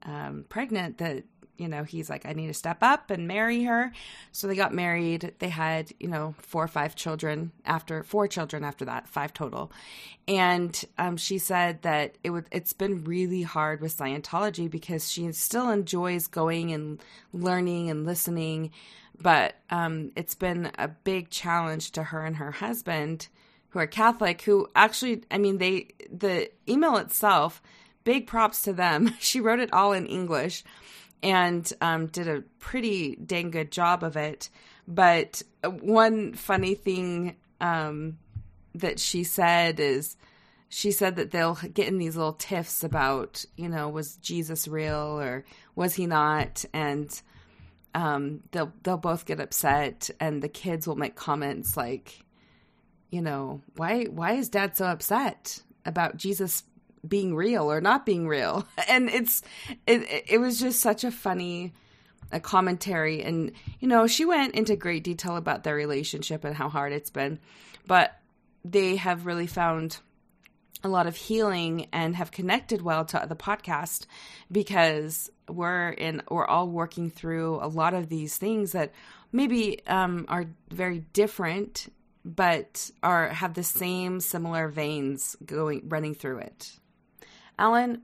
um, 0.04 0.46
pregnant 0.50 0.98
that 0.98 1.24
you 1.60 1.68
know, 1.68 1.84
he's 1.84 2.10
like, 2.10 2.26
I 2.26 2.34
need 2.34 2.48
to 2.48 2.54
step 2.54 2.78
up 2.82 3.10
and 3.10 3.28
marry 3.28 3.64
her. 3.64 3.92
So 4.32 4.48
they 4.48 4.56
got 4.56 4.74
married. 4.74 5.34
They 5.40 5.50
had, 5.50 5.92
you 6.00 6.08
know, 6.08 6.34
four 6.40 6.64
or 6.64 6.68
five 6.68 6.96
children 6.96 7.52
after 7.66 8.04
four 8.04 8.28
children 8.28 8.64
after 8.64 8.86
that, 8.86 9.10
five 9.10 9.34
total. 9.34 9.72
And 10.28 10.80
um, 10.98 11.18
she 11.18 11.38
said 11.38 11.82
that 11.82 12.18
it 12.24 12.30
would 12.30 12.46
it's 12.52 12.74
been 12.74 13.04
really 13.04 13.42
hard 13.42 13.82
with 13.82 13.98
Scientology 13.98 14.70
because 14.70 15.12
she 15.12 15.32
still 15.34 15.70
enjoys 15.70 16.28
going 16.28 16.72
and 16.72 17.02
learning 17.34 17.90
and 17.90 18.06
listening, 18.06 18.72
but 19.22 19.56
um, 19.70 20.12
it's 20.16 20.36
been 20.36 20.72
a 20.78 20.88
big 20.88 21.30
challenge 21.30 21.92
to 21.92 22.04
her 22.04 22.26
and 22.26 22.38
her 22.38 22.52
husband, 22.52 23.28
who 23.70 23.80
are 23.80 23.88
Catholic, 23.88 24.42
who 24.44 24.70
actually, 24.76 25.24
I 25.30 25.38
mean, 25.38 25.58
they 25.58 25.90
the 26.12 26.50
email 26.68 26.98
itself. 26.98 27.62
Big 28.06 28.28
props 28.28 28.62
to 28.62 28.74
them. 28.74 29.14
She 29.20 29.42
wrote 29.42 29.60
it 29.60 29.74
all 29.74 29.92
in 29.94 30.06
English 30.06 30.64
and 31.22 31.72
um, 31.82 32.08
did 32.08 32.28
a 32.28 32.44
pretty 32.60 33.16
dang 33.16 33.52
good 33.52 33.72
job 33.72 34.04
of 34.04 34.16
it. 34.16 34.50
But 34.88 35.42
one 35.64 36.34
funny 36.34 36.76
thing 36.76 37.36
um, 37.62 38.18
that 38.76 39.00
she 39.00 39.24
said 39.24 39.80
is 39.80 40.18
she 40.70 40.92
said 40.92 41.16
that 41.16 41.32
they'll 41.32 41.56
get 41.74 41.88
in 41.88 41.98
these 41.98 42.16
little 42.16 42.34
tiffs 42.34 42.84
about, 42.84 43.44
you 43.58 43.70
know, 43.70 43.90
was 43.90 44.18
Jesus 44.18 44.68
real 44.68 45.20
or 45.20 45.44
was 45.76 45.96
he 45.96 46.06
not? 46.06 46.64
And 46.74 47.10
um, 47.96 48.42
they'll 48.52 48.72
they'll 48.84 48.98
both 48.98 49.26
get 49.26 49.40
upset, 49.40 50.12
and 50.20 50.42
the 50.42 50.48
kids 50.48 50.88
will 50.88 50.96
make 50.96 51.16
comments 51.16 51.76
like, 51.76 52.24
you 53.10 53.22
know, 53.22 53.62
why 53.76 54.06
why 54.06 54.34
is 54.34 54.50
dad 54.50 54.78
so 54.78 54.86
upset 54.86 55.62
about 55.86 56.18
Jesus 56.18 56.64
being 57.08 57.36
real 57.36 57.72
or 57.72 57.82
not 57.82 58.06
being 58.06 58.28
real? 58.28 58.68
And 58.88 59.10
it's 59.10 59.42
it 59.86 60.26
it 60.28 60.38
was 60.40 60.60
just 60.60 60.80
such 60.80 61.04
a 61.04 61.12
funny 61.12 61.74
a 62.32 62.40
commentary 62.40 63.24
and 63.24 63.52
you 63.80 63.88
know, 63.88 64.08
she 64.08 64.26
went 64.26 64.56
into 64.56 64.76
great 64.76 65.04
detail 65.04 65.36
about 65.36 65.64
their 65.64 65.76
relationship 65.76 66.44
and 66.44 66.56
how 66.56 66.70
hard 66.70 66.94
it's 66.94 67.10
been. 67.10 67.40
But 67.88 68.20
they 68.64 68.98
have 68.98 69.26
really 69.26 69.48
found 69.48 69.98
a 70.84 70.88
lot 70.88 71.08
of 71.08 71.16
healing 71.16 71.88
and 71.92 72.16
have 72.16 72.32
connected 72.32 72.82
well 72.82 73.06
to 73.06 73.26
the 73.28 73.36
podcast 73.36 74.06
because 74.52 75.30
we're 75.50 75.90
in 75.90 76.22
we're 76.30 76.46
all 76.46 76.68
working 76.68 77.10
through 77.10 77.60
a 77.62 77.68
lot 77.68 77.94
of 77.94 78.10
these 78.10 78.38
things 78.38 78.72
that 78.72 78.94
maybe 79.32 79.86
um, 79.88 80.26
are 80.30 80.46
very 80.72 81.00
different 81.14 81.92
but 82.24 82.90
are 83.04 83.30
have 83.30 83.54
the 83.54 83.64
same 83.64 84.20
similar 84.20 84.68
veins 84.68 85.36
going 85.46 85.82
running 85.90 86.14
through 86.14 86.38
it 86.38 86.72
alan 87.60 88.02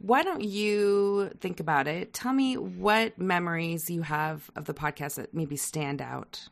why 0.00 0.22
don't 0.22 0.42
you 0.42 1.30
think 1.40 1.60
about 1.60 1.86
it 1.86 2.14
tell 2.14 2.32
me 2.32 2.56
what 2.56 3.18
memories 3.18 3.90
you 3.90 4.02
have 4.02 4.50
of 4.56 4.64
the 4.64 4.74
podcast 4.74 5.16
that 5.16 5.34
maybe 5.34 5.56
stand 5.56 6.00
out 6.00 6.48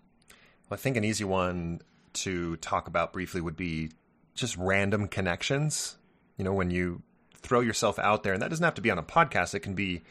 well, 0.69 0.77
i 0.77 0.81
think 0.81 0.97
an 0.97 1.05
easy 1.05 1.25
one 1.25 1.81
to 2.13 2.57
talk 2.57 2.89
about 2.89 3.13
briefly 3.13 3.41
would 3.41 3.57
be 3.57 3.91
just 4.35 4.57
random 4.57 5.09
connections. 5.09 5.97
You 6.37 6.45
know, 6.45 6.53
when 6.53 6.71
you 6.71 7.03
throw 7.35 7.61
yourself 7.61 7.99
out 7.99 8.23
there, 8.23 8.33
and 8.33 8.43
that 8.43 8.51
doesn't 8.51 8.65
have 8.65 8.75
to 8.75 8.83
be 8.83 8.91
on 8.91 8.99
a 8.99 9.03
podcast, 9.03 9.55
it 9.55 9.61
can 9.61 9.75
be, 9.75 10.03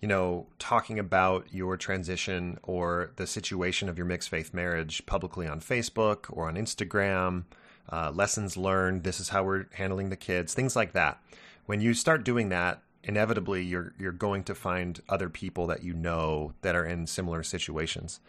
you 0.00 0.08
know, 0.08 0.46
talking 0.58 0.98
about 0.98 1.46
your 1.52 1.76
transition 1.76 2.58
or 2.62 3.12
the 3.16 3.26
situation 3.26 3.88
of 3.88 3.96
your 3.96 4.06
mixed 4.06 4.28
faith 4.28 4.52
marriage 4.52 5.04
publicly 5.06 5.46
on 5.46 5.60
Facebook 5.60 6.26
or 6.30 6.48
on 6.48 6.56
Instagram, 6.56 7.44
uh, 7.90 8.10
lessons 8.14 8.56
learned, 8.56 9.04
this 9.04 9.20
is 9.20 9.28
how 9.28 9.44
we're 9.44 9.66
handling 9.72 10.10
the 10.10 10.16
kids, 10.16 10.54
things 10.54 10.76
like 10.76 10.92
that. 10.92 11.20
When 11.66 11.80
you 11.80 11.94
start 11.94 12.24
doing 12.24 12.48
that, 12.50 12.82
inevitably 13.04 13.62
you're 13.62 13.92
you're 13.98 14.12
going 14.12 14.44
to 14.44 14.54
find 14.54 15.00
other 15.08 15.28
people 15.28 15.66
that 15.68 15.82
you 15.82 15.94
know 15.94 16.54
that 16.62 16.74
are 16.74 16.84
in 16.84 17.06
similar 17.06 17.42
situations. 17.42 18.20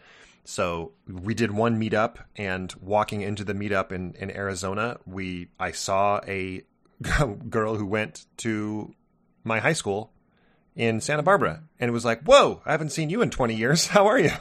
So 0.44 0.92
we 1.06 1.34
did 1.34 1.52
one 1.52 1.80
meetup, 1.80 2.16
and 2.36 2.72
walking 2.80 3.20
into 3.20 3.44
the 3.44 3.54
meetup 3.54 3.92
in, 3.92 4.14
in 4.14 4.30
Arizona, 4.30 4.98
we 5.06 5.48
I 5.58 5.72
saw 5.72 6.20
a 6.26 6.64
girl 7.48 7.76
who 7.76 7.86
went 7.86 8.26
to 8.38 8.94
my 9.44 9.60
high 9.60 9.72
school 9.72 10.12
in 10.74 11.00
Santa 11.00 11.22
Barbara, 11.22 11.62
and 11.78 11.92
was 11.92 12.04
like, 12.04 12.22
"Whoa, 12.22 12.62
I 12.64 12.72
haven't 12.72 12.90
seen 12.90 13.10
you 13.10 13.22
in 13.22 13.30
20 13.30 13.54
years. 13.54 13.86
How 13.88 14.06
are 14.06 14.18
you?" 14.18 14.32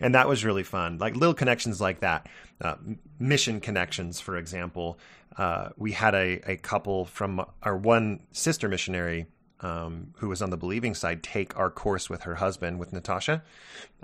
And 0.00 0.14
that 0.14 0.28
was 0.28 0.44
really 0.44 0.62
fun. 0.62 0.98
Like 0.98 1.16
little 1.16 1.34
connections 1.34 1.80
like 1.80 2.00
that, 2.00 2.28
uh, 2.60 2.76
mission 3.18 3.60
connections, 3.60 4.20
for 4.20 4.36
example. 4.36 4.98
Uh, 5.36 5.70
we 5.76 5.92
had 5.92 6.14
a, 6.14 6.40
a 6.52 6.56
couple 6.56 7.04
from 7.04 7.44
our 7.62 7.76
one 7.76 8.20
sister 8.32 8.68
missionary 8.68 9.26
um, 9.60 10.14
who 10.16 10.28
was 10.28 10.42
on 10.42 10.50
the 10.50 10.56
believing 10.56 10.94
side, 10.94 11.22
take 11.22 11.56
our 11.58 11.70
course 11.70 12.08
with 12.08 12.22
her 12.22 12.36
husband, 12.36 12.78
with 12.78 12.92
Natasha, 12.92 13.42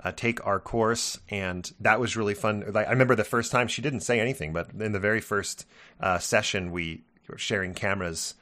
uh, 0.03 0.11
take 0.11 0.45
our 0.45 0.59
course, 0.59 1.19
and 1.29 1.71
that 1.79 1.99
was 1.99 2.15
really 2.15 2.35
fun. 2.35 2.63
Like 2.71 2.87
I 2.87 2.91
remember 2.91 3.15
the 3.15 3.23
first 3.23 3.51
time 3.51 3.67
she 3.67 3.81
didn't 3.81 4.01
say 4.01 4.19
anything, 4.19 4.53
but 4.53 4.69
in 4.79 4.91
the 4.91 4.99
very 4.99 5.21
first 5.21 5.65
uh, 5.99 6.19
session 6.19 6.71
we 6.71 7.03
were 7.27 7.37
sharing 7.37 7.73
cameras. 7.73 8.35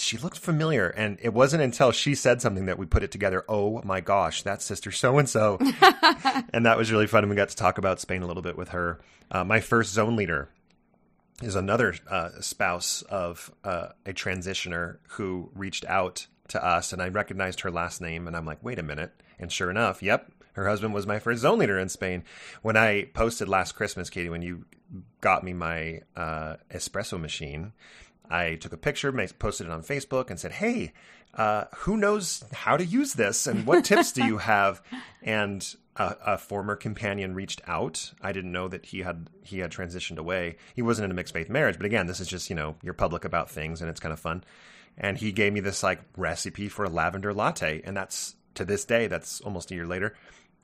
She 0.00 0.16
looked 0.16 0.38
familiar, 0.38 0.88
and 0.88 1.18
it 1.20 1.34
wasn't 1.34 1.62
until 1.62 1.92
she 1.92 2.14
said 2.14 2.40
something 2.40 2.66
that 2.66 2.78
we 2.78 2.86
put 2.86 3.02
it 3.02 3.10
together. 3.10 3.44
Oh 3.48 3.82
my 3.84 4.00
gosh, 4.00 4.42
that's 4.42 4.64
sister 4.64 4.90
so 4.90 5.18
and 5.18 5.28
so, 5.28 5.58
and 6.52 6.64
that 6.66 6.78
was 6.78 6.92
really 6.92 7.06
fun. 7.06 7.24
And 7.24 7.30
we 7.30 7.36
got 7.36 7.48
to 7.48 7.56
talk 7.56 7.78
about 7.78 8.00
Spain 8.00 8.22
a 8.22 8.26
little 8.26 8.42
bit 8.42 8.56
with 8.56 8.70
her. 8.70 9.00
Uh, 9.30 9.44
my 9.44 9.60
first 9.60 9.92
zone 9.92 10.16
leader 10.16 10.48
is 11.42 11.54
another 11.54 11.94
uh, 12.08 12.30
spouse 12.40 13.02
of 13.02 13.50
uh, 13.64 13.88
a 14.06 14.12
transitioner 14.12 14.98
who 15.10 15.50
reached 15.54 15.84
out 15.86 16.26
to 16.48 16.64
us, 16.64 16.92
and 16.92 17.02
I 17.02 17.08
recognized 17.08 17.60
her 17.60 17.70
last 17.70 18.00
name, 18.00 18.26
and 18.26 18.36
I'm 18.36 18.46
like, 18.46 18.62
wait 18.62 18.78
a 18.78 18.82
minute. 18.82 19.12
And 19.38 19.52
sure 19.52 19.70
enough, 19.70 20.02
yep, 20.02 20.32
her 20.54 20.66
husband 20.66 20.94
was 20.94 21.06
my 21.06 21.18
first 21.18 21.42
zone 21.42 21.58
leader 21.58 21.78
in 21.78 21.88
Spain. 21.88 22.24
When 22.62 22.76
I 22.76 23.04
posted 23.14 23.48
last 23.48 23.72
Christmas, 23.72 24.10
Katie, 24.10 24.28
when 24.28 24.42
you 24.42 24.64
got 25.20 25.44
me 25.44 25.52
my 25.52 26.00
uh, 26.16 26.56
espresso 26.72 27.20
machine, 27.20 27.72
I 28.30 28.56
took 28.56 28.72
a 28.72 28.76
picture, 28.76 29.12
posted 29.38 29.66
it 29.66 29.72
on 29.72 29.82
Facebook, 29.82 30.30
and 30.30 30.38
said, 30.38 30.52
hey, 30.52 30.92
uh, 31.34 31.64
who 31.76 31.96
knows 31.96 32.44
how 32.52 32.76
to 32.76 32.84
use 32.84 33.14
this 33.14 33.46
and 33.46 33.66
what 33.66 33.84
tips 33.84 34.12
do 34.12 34.24
you 34.24 34.38
have? 34.52 34.82
And 35.22 35.64
a, 35.96 36.16
a, 36.26 36.38
former 36.38 36.74
companion 36.74 37.34
reached 37.34 37.60
out. 37.66 38.12
I 38.22 38.32
didn't 38.32 38.52
know 38.52 38.68
that 38.68 38.86
he 38.86 39.00
had 39.00 39.28
he 39.42 39.58
had 39.58 39.70
transitioned 39.70 40.16
away. 40.16 40.56
He 40.74 40.82
wasn't 40.82 41.06
in 41.06 41.10
a 41.10 41.14
mixed 41.14 41.34
faith 41.34 41.50
marriage, 41.50 41.76
but 41.76 41.86
again, 41.86 42.06
this 42.06 42.20
is 42.20 42.28
just 42.28 42.48
you 42.48 42.56
know 42.56 42.76
you're 42.82 42.94
public 42.94 43.24
about 43.24 43.50
things 43.50 43.80
and 43.82 43.90
it's 43.90 44.00
kind 44.00 44.12
of 44.12 44.20
fun 44.20 44.44
and 44.98 45.16
he 45.16 45.32
gave 45.32 45.52
me 45.52 45.60
this 45.60 45.82
like 45.82 46.00
recipe 46.16 46.68
for 46.68 46.84
a 46.84 46.90
lavender 46.90 47.32
latte 47.32 47.80
and 47.84 47.96
that's 47.96 48.34
to 48.54 48.64
this 48.64 48.84
day 48.84 49.06
that's 49.06 49.40
almost 49.42 49.70
a 49.70 49.74
year 49.74 49.86
later 49.86 50.14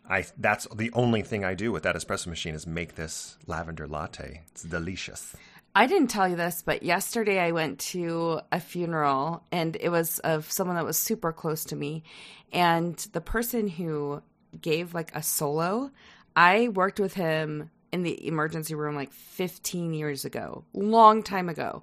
i 0.09 0.25
that's 0.38 0.66
the 0.75 0.90
only 0.92 1.23
thing 1.23 1.44
i 1.44 1.54
do 1.54 1.73
with 1.73 1.85
that 1.85 1.94
espresso 1.94 2.26
machine 2.26 2.54
is 2.54 2.66
make 2.66 2.97
this 2.97 3.38
lavender 3.47 3.87
latte 3.87 4.42
it's 4.50 4.64
delicious 4.64 5.35
I 5.76 5.87
didn't 5.87 6.09
tell 6.09 6.28
you 6.28 6.37
this, 6.37 6.62
but 6.64 6.85
yesterday 6.85 7.40
I 7.40 7.50
went 7.50 7.81
to 7.81 8.40
a 8.52 8.61
funeral 8.61 9.43
and 9.50 9.76
it 9.81 9.88
was 9.88 10.21
of 10.21 10.50
someone 10.50 10.76
that 10.76 10.85
was 10.85 10.97
super 10.97 11.33
close 11.33 11.64
to 11.66 11.76
me. 11.76 12.04
And 12.52 12.97
the 13.12 13.21
person 13.21 13.66
who 13.66 14.23
gave 14.61 14.95
like 14.95 15.14
a 15.16 15.23
solo, 15.23 15.90
I 16.37 16.69
worked 16.69 17.00
with 17.00 17.14
him 17.14 17.71
in 17.93 18.04
the 18.04 18.26
emergency 18.26 18.76
room 18.76 18.95
like 18.95 19.12
15 19.12 19.95
years 19.95 20.25
ago, 20.25 20.64
long 20.75 21.25
time 21.25 21.49
ago. 21.49 21.83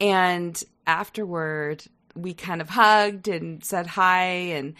And 0.00 0.62
afterward, 0.86 1.84
we 2.14 2.34
kind 2.34 2.60
of 2.60 2.70
hugged 2.70 3.26
and 3.26 3.64
said 3.64 3.88
hi. 3.88 4.26
And 4.26 4.74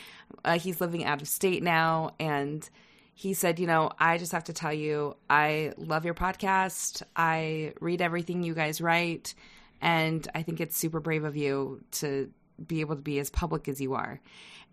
uh, 0.45 0.59
he's 0.59 0.81
living 0.81 1.05
out 1.05 1.23
of 1.23 1.29
state 1.29 1.63
now. 1.63 2.13
And 2.21 2.69
he 3.15 3.33
said, 3.33 3.59
You 3.59 3.67
know, 3.67 3.91
I 3.99 4.19
just 4.19 4.33
have 4.33 4.45
to 4.45 4.53
tell 4.53 4.73
you, 4.73 5.17
I 5.31 5.73
love 5.77 6.05
your 6.05 6.15
podcast. 6.15 7.03
I 7.17 7.73
read 7.81 8.03
everything 8.03 8.43
you 8.43 8.55
guys 8.55 8.81
write. 8.81 9.35
And 9.81 10.27
I 10.35 10.43
think 10.43 10.61
it's 10.61 10.77
super 10.77 11.01
brave 11.01 11.25
of 11.25 11.37
you 11.37 11.83
to 11.93 12.31
be 12.65 12.81
able 12.81 12.97
to 12.97 13.03
be 13.03 13.19
as 13.19 13.31
public 13.31 13.69
as 13.69 13.81
you 13.81 13.95
are. 13.95 14.21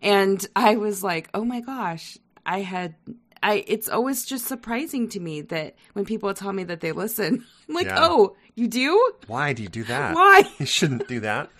And 0.00 0.44
I 0.56 0.76
was 0.76 1.02
like, 1.02 1.30
Oh 1.34 1.44
my 1.44 1.60
gosh, 1.60 2.18
I 2.44 2.60
had 2.60 2.94
I 3.42 3.64
it's 3.66 3.88
always 3.88 4.24
just 4.24 4.46
surprising 4.46 5.08
to 5.10 5.20
me 5.20 5.42
that 5.42 5.74
when 5.94 6.04
people 6.04 6.32
tell 6.34 6.52
me 6.52 6.64
that 6.64 6.80
they 6.80 6.92
listen, 6.92 7.44
I'm 7.68 7.74
like, 7.74 7.86
yeah. 7.86 7.98
oh, 7.98 8.36
you 8.54 8.68
do? 8.68 9.12
Why 9.26 9.52
do 9.52 9.62
you 9.62 9.68
do 9.68 9.84
that? 9.84 10.14
Why? 10.14 10.42
You 10.58 10.66
shouldn't 10.66 11.08
do 11.08 11.20
that. 11.20 11.50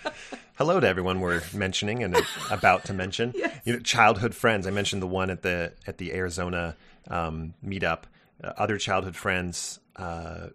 Hello 0.63 0.79
to 0.79 0.87
everyone 0.87 1.19
we're 1.19 1.43
mentioning 1.53 2.05
and 2.05 2.17
about 2.49 2.85
to 2.85 2.93
mention. 2.93 3.33
yes. 3.37 3.61
You 3.65 3.73
know, 3.73 3.79
childhood 3.81 4.33
friends. 4.33 4.65
I 4.65 4.71
mentioned 4.71 5.03
the 5.03 5.09
one 5.09 5.29
at 5.29 5.43
the 5.43 5.73
at 5.89 5.99
the 5.99 6.13
Arizona 6.13 6.77
um, 7.11 7.55
meetup. 7.67 8.05
Uh, 8.45 8.53
other 8.57 8.79
childhood 8.79 9.17
friends. 9.17 9.81
Uh, 9.97 10.51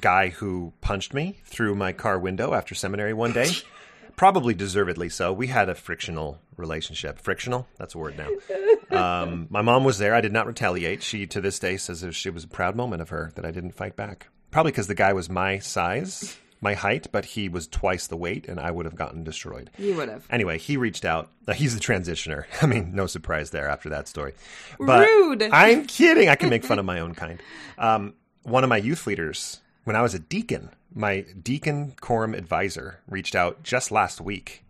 guy 0.00 0.30
who 0.30 0.72
punched 0.80 1.12
me 1.12 1.40
through 1.44 1.74
my 1.74 1.92
car 1.92 2.18
window 2.18 2.54
after 2.54 2.74
seminary 2.74 3.12
one 3.12 3.34
day. 3.34 3.50
Probably 4.16 4.54
deservedly 4.54 5.10
so. 5.10 5.30
We 5.30 5.48
had 5.48 5.68
a 5.68 5.74
frictional 5.74 6.40
relationship. 6.56 7.18
Frictional? 7.18 7.68
That's 7.76 7.94
a 7.94 7.98
word 7.98 8.16
now. 8.16 9.26
Um, 9.26 9.46
my 9.50 9.60
mom 9.60 9.84
was 9.84 9.98
there. 9.98 10.14
I 10.14 10.22
did 10.22 10.32
not 10.32 10.46
retaliate. 10.46 11.02
She, 11.02 11.26
to 11.26 11.40
this 11.42 11.58
day, 11.58 11.76
says 11.76 12.02
it 12.02 12.32
was 12.32 12.44
a 12.44 12.48
proud 12.48 12.76
moment 12.76 13.02
of 13.02 13.10
her 13.10 13.30
that 13.34 13.44
I 13.44 13.50
didn't 13.50 13.72
fight 13.72 13.94
back. 13.94 14.28
Probably 14.50 14.72
because 14.72 14.86
the 14.86 14.94
guy 14.94 15.12
was 15.12 15.28
my 15.28 15.58
size, 15.58 16.38
my 16.60 16.74
height, 16.74 17.08
but 17.10 17.24
he 17.24 17.48
was 17.48 17.66
twice 17.66 18.06
the 18.06 18.16
weight, 18.16 18.46
and 18.48 18.60
I 18.60 18.70
would 18.70 18.84
have 18.84 18.94
gotten 18.94 19.24
destroyed. 19.24 19.70
You 19.78 19.94
would 19.96 20.08
have. 20.08 20.26
Anyway, 20.30 20.58
he 20.58 20.76
reached 20.76 21.04
out. 21.04 21.30
Uh, 21.48 21.52
he's 21.54 21.74
the 21.74 21.80
transitioner. 21.80 22.44
I 22.62 22.66
mean, 22.66 22.94
no 22.94 23.06
surprise 23.06 23.50
there 23.50 23.68
after 23.68 23.88
that 23.90 24.08
story. 24.08 24.34
But 24.78 25.06
Rude. 25.06 25.42
I'm 25.52 25.86
kidding. 25.86 26.28
I 26.28 26.36
can 26.36 26.50
make 26.50 26.64
fun 26.64 26.78
of 26.78 26.84
my 26.84 27.00
own 27.00 27.14
kind. 27.14 27.40
Um, 27.78 28.14
one 28.42 28.64
of 28.64 28.70
my 28.70 28.76
youth 28.76 29.06
leaders, 29.06 29.60
when 29.84 29.96
I 29.96 30.02
was 30.02 30.14
a 30.14 30.18
deacon, 30.18 30.70
my 30.94 31.24
deacon 31.42 31.94
quorum 32.00 32.34
advisor 32.34 33.00
reached 33.08 33.34
out 33.34 33.62
just 33.62 33.90
last 33.90 34.20
week 34.20 34.64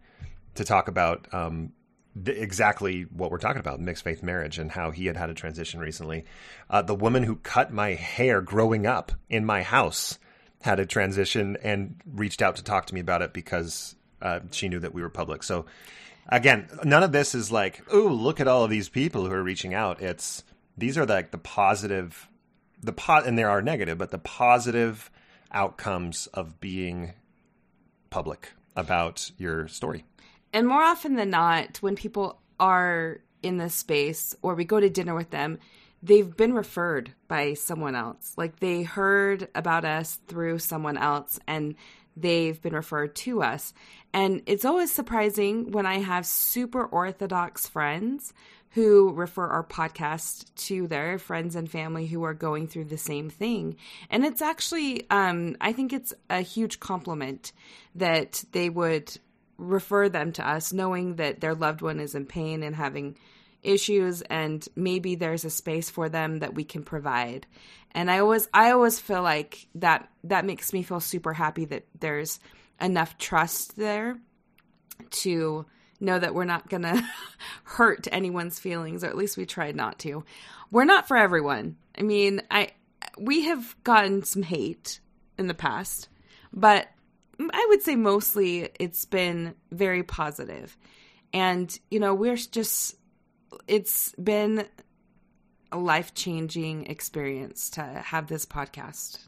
to 0.57 0.65
talk 0.65 0.89
about 0.89 1.27
um, 1.33 1.73
exactly 2.27 3.03
what 3.03 3.31
we're 3.31 3.39
talking 3.39 3.61
about 3.61 3.81
mixed 3.81 4.05
faith 4.05 4.23
marriage 4.23 4.59
and 4.59 4.71
how 4.73 4.91
he 4.91 5.07
had 5.07 5.17
had 5.17 5.31
a 5.31 5.35
transition 5.35 5.81
recently. 5.81 6.25
Uh, 6.69 6.83
the 6.83 6.95
woman 6.95 7.23
who 7.23 7.37
cut 7.37 7.73
my 7.73 7.95
hair 7.95 8.41
growing 8.41 8.87
up 8.87 9.13
in 9.29 9.45
my 9.45 9.63
house 9.63 10.19
had 10.63 10.81
a 10.81 10.87
transition 10.87 11.57
and 11.63 11.97
reached 12.07 12.43
out 12.43 12.57
to 12.57 12.65
talk 12.65 12.87
to 12.87 12.95
me 12.95 13.01
about 13.01 13.23
it 13.23 13.33
because 13.33 13.95
uh, 14.21 14.41
she 14.51 14.69
knew 14.69 14.79
that 14.79 14.95
we 14.95 15.03
were 15.03 15.09
public. 15.09 15.43
So, 15.43 15.67
again, 16.29 16.69
none 16.85 17.03
of 17.03 17.13
this 17.13 17.35
is 17.35 17.51
like, 17.51 17.83
oh, 17.91 18.07
look 18.07 18.41
at 18.41 18.49
all 18.49 18.65
of 18.65 18.71
these 18.71 18.89
people 18.89 19.27
who 19.27 19.33
are 19.33 19.43
reaching 19.43 19.75
out. 19.75 20.01
It's 20.03 20.45
these 20.77 20.99
are 20.99 21.07
like 21.07 21.31
the 21.31 21.39
positive, 21.39 22.29
the 22.83 22.93
pot, 22.93 23.27
and 23.27 23.39
there 23.39 23.51
are 23.51 23.63
negative, 23.63 23.99
but 23.99 24.11
the 24.11 24.19
positive 24.19 25.11
outcomes 25.53 26.27
of 26.29 26.61
being 26.61 27.15
public 28.11 28.53
about 28.77 29.31
your 29.39 29.69
story. 29.69 30.05
And 30.53 30.67
more 30.67 30.83
often 30.83 31.17
than 31.17 31.31
not, 31.31 31.79
when 31.79 31.97
people 31.97 32.41
are 32.59 33.21
in 33.43 33.57
this 33.57 33.75
space 33.75 34.35
or 34.43 34.55
we 34.55 34.65
go 34.65 34.81
to 34.81 34.91
dinner 34.91 35.15
with 35.15 35.31
them, 35.31 35.59
they've 36.03 36.37
been 36.37 36.55
referred 36.55 37.13
by 37.29 37.55
someone 37.55 37.95
else. 37.95 38.33
Like 38.37 38.61
they 38.61 38.83
heard 38.83 39.49
about 39.55 39.85
us 39.85 40.19
through 40.27 40.59
someone 40.59 40.97
else 40.97 41.39
and 41.47 41.75
they've 42.17 42.61
been 42.61 42.75
referred 42.75 43.15
to 43.17 43.43
us. 43.43 43.73
And 44.13 44.43
it's 44.47 44.65
always 44.65 44.91
surprising 44.91 45.71
when 45.73 45.87
I 45.87 45.99
have 45.99 46.27
super 46.27 46.85
orthodox 46.85 47.67
friends 47.67 48.33
who 48.71 49.13
refer 49.13 49.47
our 49.47 49.65
podcast 49.65 50.45
to 50.55 50.87
their 50.87 51.19
friends 51.19 51.57
and 51.57 51.71
family 51.71 52.07
who 52.07 52.23
are 52.23 52.35
going 52.35 52.69
through 52.69 52.85
the 52.85 52.99
same 52.99 53.29
thing. 53.29 53.77
And 54.11 54.25
it's 54.25 54.43
actually, 54.43 55.11
um, 55.11 55.57
I 55.61 55.73
think 55.73 55.93
it's 55.93 56.15
a 56.29 56.41
huge 56.41 56.79
compliment 56.79 57.53
that 57.97 58.45
they 58.53 58.71
would 58.71 59.17
refer 59.59 60.09
them 60.09 60.33
to 60.33 60.49
us, 60.49 60.73
knowing 60.73 61.17
that 61.17 61.41
their 61.41 61.55
loved 61.55 61.83
one 61.83 61.99
is 61.99 62.15
in 62.15 62.27
pain 62.27 62.63
and 62.63 62.77
having 62.77 63.17
issues 63.63 64.23
and 64.23 64.67
maybe 64.77 65.15
there's 65.15 65.45
a 65.45 65.51
space 65.51 65.91
for 65.91 66.09
them 66.09 66.39
that 66.41 66.55
we 66.55 66.65
can 66.65 66.83
provide. 66.83 67.47
And 67.93 68.11
i 68.11 68.21
always 68.21 68.49
i 68.55 68.71
always 68.71 68.99
feel 68.99 69.23
like 69.23 69.67
that 69.77 70.09
that 70.25 70.45
makes 70.45 70.73
me 70.73 70.83
feel 70.83 71.01
super 71.01 71.33
happy 71.33 71.65
that 71.67 71.87
there's 71.99 72.39
enough 72.81 73.19
trust 73.19 73.77
there 73.77 74.19
to 75.11 75.67
know 75.99 76.19
that 76.19 76.35
we're 76.35 76.45
not 76.45 76.69
going 76.69 76.83
to 76.83 77.05
hurt 77.65 78.07
anyone's 78.13 78.59
feelings 78.59 79.05
or 79.05 79.09
at 79.09 79.17
least 79.17 79.37
we 79.37 79.45
tried 79.47 79.77
not 79.77 79.99
to. 80.01 80.25
We're 80.71 80.85
not 80.85 81.09
for 81.09 81.17
everyone. 81.17 81.77
I 81.99 82.03
mean 82.03 82.43
i 82.51 82.71
we 83.19 83.43
have 83.45 83.77
gotten 83.83 84.23
some 84.23 84.43
hate 84.43 85.01
in 85.37 85.47
the 85.47 85.55
past 85.55 86.09
but 86.53 86.89
i 87.41 87.67
would 87.71 87.83
say 87.83 87.97
mostly 87.97 88.69
it's 88.79 89.05
been 89.05 89.55
very 89.73 90.03
positive. 90.03 90.77
And 91.33 91.77
you 91.91 92.01
know 92.01 92.15
we're 92.15 92.37
just 92.37 92.97
it's 93.67 94.13
been 94.13 94.67
a 95.73 95.79
life 95.79 96.15
changing 96.15 96.87
experience 96.87 97.71
to 97.71 97.83
have 97.83 98.27
this 98.27 98.45
podcast. 98.47 99.27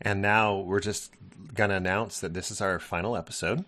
And 0.00 0.22
now 0.22 0.58
we're 0.58 0.80
just 0.80 1.12
going 1.54 1.70
to 1.70 1.76
announce 1.76 2.20
that 2.20 2.34
this 2.34 2.50
is 2.50 2.60
our 2.60 2.78
final 2.78 3.16
episode. 3.16 3.64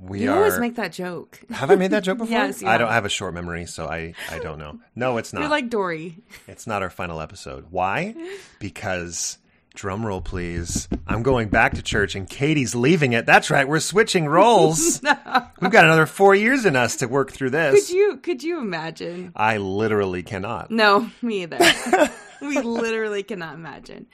We 0.00 0.22
you 0.22 0.30
are... 0.30 0.36
always 0.36 0.58
make 0.58 0.76
that 0.76 0.92
joke. 0.92 1.40
Have 1.50 1.70
I 1.70 1.76
made 1.76 1.90
that 1.90 2.04
joke 2.04 2.18
before? 2.18 2.30
yes. 2.30 2.62
I 2.62 2.78
don't 2.78 2.92
have 2.92 3.04
a 3.04 3.08
short 3.08 3.34
memory, 3.34 3.66
so 3.66 3.86
I, 3.86 4.14
I 4.30 4.38
don't 4.38 4.58
know. 4.58 4.78
No, 4.94 5.16
it's 5.16 5.32
not. 5.32 5.40
You're 5.40 5.50
like 5.50 5.70
Dory. 5.70 6.18
It's 6.46 6.66
not 6.66 6.82
our 6.82 6.90
final 6.90 7.20
episode. 7.20 7.66
Why? 7.70 8.14
Because 8.58 9.38
Drum 9.74 10.04
roll, 10.04 10.20
please. 10.20 10.88
I'm 11.06 11.22
going 11.22 11.48
back 11.48 11.74
to 11.74 11.82
church 11.82 12.14
and 12.14 12.28
Katie's 12.28 12.74
leaving 12.74 13.12
it. 13.12 13.26
That's 13.26 13.50
right. 13.50 13.68
We're 13.68 13.80
switching 13.80 14.26
roles. 14.26 15.02
no. 15.04 15.16
We've 15.60 15.70
got 15.70 15.84
another 15.84 16.06
four 16.06 16.34
years 16.34 16.64
in 16.64 16.74
us 16.74 16.96
to 16.96 17.06
work 17.06 17.30
through 17.32 17.50
this. 17.50 17.86
Could 17.86 17.94
you 17.94 18.16
could 18.16 18.42
you 18.42 18.58
imagine? 18.58 19.32
I 19.36 19.58
literally 19.58 20.22
cannot. 20.22 20.70
No, 20.70 21.10
me 21.22 21.42
either. 21.42 21.58
we 22.40 22.60
literally 22.60 23.22
cannot 23.22 23.54
imagine. 23.54 24.06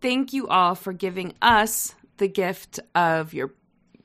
Thank 0.00 0.32
you 0.32 0.48
all 0.48 0.74
for 0.74 0.92
giving 0.92 1.34
us 1.40 1.94
the 2.18 2.28
gift 2.28 2.80
of 2.94 3.32
your 3.32 3.54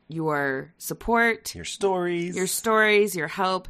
your 0.08 0.74
support, 0.78 1.54
your 1.56 1.66
stories, 1.66 2.36
your 2.36 2.48
stories, 2.48 3.16
your 3.16 3.28
help. 3.28 3.68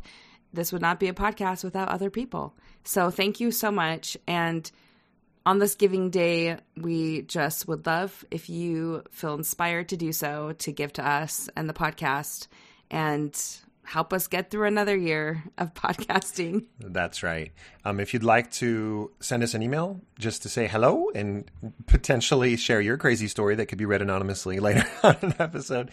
This 0.53 0.71
would 0.71 0.81
not 0.81 0.99
be 0.99 1.07
a 1.07 1.13
podcast 1.13 1.63
without 1.63 1.89
other 1.89 2.09
people. 2.09 2.55
So 2.83 3.09
thank 3.09 3.39
you 3.39 3.51
so 3.51 3.71
much 3.71 4.15
and 4.27 4.69
on 5.45 5.59
this 5.59 5.75
giving 5.75 6.09
day, 6.09 6.57
we 6.75 7.21
just 7.23 7.67
would 7.67 7.85
love 7.85 8.25
if 8.31 8.49
you 8.49 9.03
feel 9.11 9.35
inspired 9.35 9.89
to 9.89 9.97
do 9.97 10.11
so, 10.11 10.53
to 10.59 10.71
give 10.71 10.93
to 10.93 11.07
us 11.07 11.49
and 11.55 11.69
the 11.69 11.73
podcast 11.73 12.47
and 12.89 13.37
help 13.83 14.11
us 14.11 14.25
get 14.27 14.49
through 14.49 14.65
another 14.65 14.97
year 14.97 15.43
of 15.57 15.73
podcasting. 15.75 16.65
That's 16.79 17.21
right. 17.21 17.51
Um, 17.83 17.99
if 17.99 18.13
you'd 18.13 18.23
like 18.23 18.51
to 18.53 19.11
send 19.19 19.43
us 19.43 19.53
an 19.53 19.61
email 19.61 20.01
just 20.17 20.41
to 20.43 20.49
say 20.49 20.67
hello 20.67 21.09
and 21.13 21.49
potentially 21.85 22.57
share 22.57 22.81
your 22.81 22.97
crazy 22.97 23.27
story 23.27 23.55
that 23.55 23.67
could 23.67 23.77
be 23.77 23.85
read 23.85 24.01
anonymously 24.01 24.59
later 24.61 24.85
on 25.03 25.17
an 25.21 25.35
episode, 25.39 25.91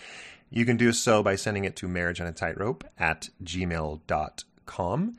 you 0.48 0.64
can 0.64 0.76
do 0.78 0.92
so 0.92 1.22
by 1.22 1.36
sending 1.36 1.64
it 1.64 1.76
to 1.76 1.88
marriage 1.88 2.20
on 2.20 2.26
a 2.26 2.32
tightrope 2.32 2.84
at 2.98 3.28
gmail.com. 3.44 5.16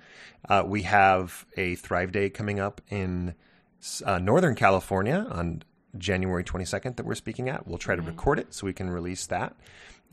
Uh, 0.50 0.63
we 0.65 0.82
have 0.82 1.46
a 1.56 1.76
Thrive 1.76 2.12
Day 2.12 2.30
coming 2.30 2.60
up 2.60 2.82
in 2.89 3.36
uh, 4.06 4.19
Northern 4.19 4.56
California 4.56 5.28
on 5.30 5.63
January 5.98 6.43
22nd 6.43 6.96
that 6.96 7.06
we're 7.06 7.15
speaking 7.15 7.50
at. 7.50 7.67
We'll 7.67 7.78
try 7.78 7.96
to 7.96 8.02
record 8.02 8.39
it 8.39 8.54
so 8.54 8.65
we 8.65 8.74
can 8.74 8.89
release 8.89 9.28
that. 9.28 9.56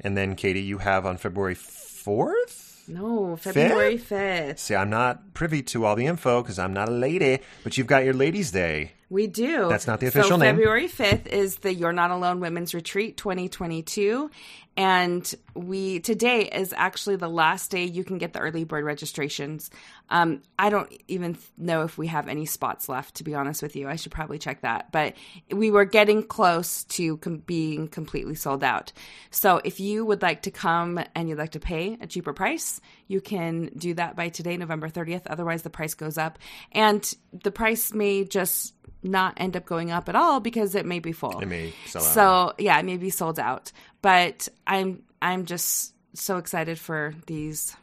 And 0.01 0.17
then, 0.17 0.35
Katie, 0.35 0.63
you 0.63 0.79
have 0.79 1.07
on 1.07 1.17
February 1.17 1.55
4th? 1.55 2.89
No, 2.89 3.37
February 3.37 3.99
5th. 3.99 4.59
See, 4.59 4.75
I'm 4.75 4.91
not 4.91 5.35
privy 5.35 5.63
to 5.65 5.85
all 5.85 5.95
the 5.95 6.07
info 6.07 6.43
because 6.43 6.59
I'm 6.59 6.73
not 6.73 6.89
a 6.89 6.93
lady, 6.93 7.39
but 7.63 7.79
you've 7.79 7.87
got 7.87 8.05
your 8.05 8.15
Ladies' 8.15 8.51
Day. 8.51 8.93
We 9.11 9.27
do. 9.27 9.69
That's 9.69 9.87
not 9.87 10.01
the 10.01 10.07
official 10.07 10.31
so 10.31 10.37
name. 10.37 10.57
February 10.57 10.89
5th 10.89 11.27
is 11.27 11.57
the 11.59 11.73
You're 11.73 11.93
Not 11.93 12.11
Alone 12.11 12.41
Women's 12.41 12.75
Retreat 12.75 13.17
2022 13.17 14.31
and 14.77 15.35
we 15.55 16.01
today 16.01 16.45
is 16.45 16.73
actually 16.77 17.17
the 17.17 17.29
last 17.29 17.71
day 17.71 17.85
you 17.85 18.05
can 18.05 18.19
get 18.19 18.33
the 18.33 18.39
early 18.39 18.65
bird 18.65 18.85
registrations 18.85 19.69
um, 20.11 20.43
i 20.59 20.69
don't 20.69 20.93
even 21.09 21.37
know 21.57 21.83
if 21.83 21.97
we 21.97 22.07
have 22.07 22.29
any 22.29 22.45
spots 22.45 22.89
left 22.89 23.15
to 23.17 23.25
be 23.25 23.35
honest 23.35 23.63
with 23.63 23.75
you 23.77 23.89
i 23.89 23.97
should 23.97 24.13
probably 24.13 24.39
check 24.39 24.61
that 24.61 24.91
but 24.93 25.15
we 25.51 25.71
were 25.71 25.85
getting 25.85 26.23
close 26.23 26.85
to 26.85 27.17
com- 27.19 27.39
being 27.39 27.89
completely 27.89 28.35
sold 28.35 28.63
out 28.63 28.93
so 29.31 29.61
if 29.65 29.81
you 29.81 30.05
would 30.05 30.23
like 30.23 30.43
to 30.43 30.51
come 30.51 31.03
and 31.15 31.29
you'd 31.29 31.39
like 31.39 31.53
to 31.53 31.61
pay 31.61 31.97
a 32.01 32.07
cheaper 32.07 32.33
price 32.33 32.81
you 33.09 33.21
can 33.21 33.71
do 33.77 33.95
that 33.95 34.17
by 34.17 34.29
today 34.29 34.57
november 34.57 34.89
30th 34.89 35.23
otherwise 35.29 35.63
the 35.63 35.71
price 35.71 35.95
goes 35.95 36.19
up 36.19 36.39
and 36.73 37.15
the 37.33 37.51
price 37.51 37.93
may 37.93 38.25
just 38.25 38.75
not 39.03 39.35
end 39.37 39.57
up 39.57 39.65
going 39.65 39.91
up 39.91 40.09
at 40.09 40.15
all 40.15 40.41
because 40.41 40.75
it 40.75 40.85
may 40.85 40.99
be 40.99 41.13
full. 41.13 41.41
It 41.41 41.47
may 41.47 41.73
sell 41.87 42.03
out. 42.03 42.09
So 42.09 42.53
yeah, 42.59 42.79
it 42.79 42.85
may 42.85 42.97
be 42.97 43.11
sold 43.11 43.39
out. 43.39 43.73
But 44.03 44.49
I'm 44.67 45.03
I'm 45.23 45.47
just 45.47 45.95
so 46.15 46.39
excited 46.39 46.79
for 46.79 47.15
these 47.27 47.77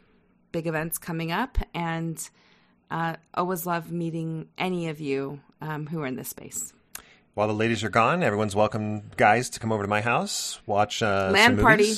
big 0.52 0.66
events 0.66 0.98
coming 0.98 1.32
up, 1.32 1.58
and 1.74 2.28
uh, 2.90 3.16
always 3.34 3.66
love 3.66 3.92
meeting 3.92 4.48
any 4.56 4.88
of 4.88 5.00
you 5.00 5.40
um, 5.60 5.86
who 5.86 6.00
are 6.00 6.06
in 6.06 6.16
this 6.16 6.28
space. 6.28 6.72
While 7.34 7.48
the 7.48 7.54
ladies 7.54 7.84
are 7.84 7.88
gone, 7.88 8.22
everyone's 8.22 8.56
welcome, 8.56 9.10
guys, 9.16 9.50
to 9.50 9.60
come 9.60 9.70
over 9.70 9.84
to 9.84 9.88
my 9.88 10.00
house, 10.00 10.60
watch 10.66 11.02
uh, 11.02 11.30
LAN 11.32 11.58
party. 11.58 11.94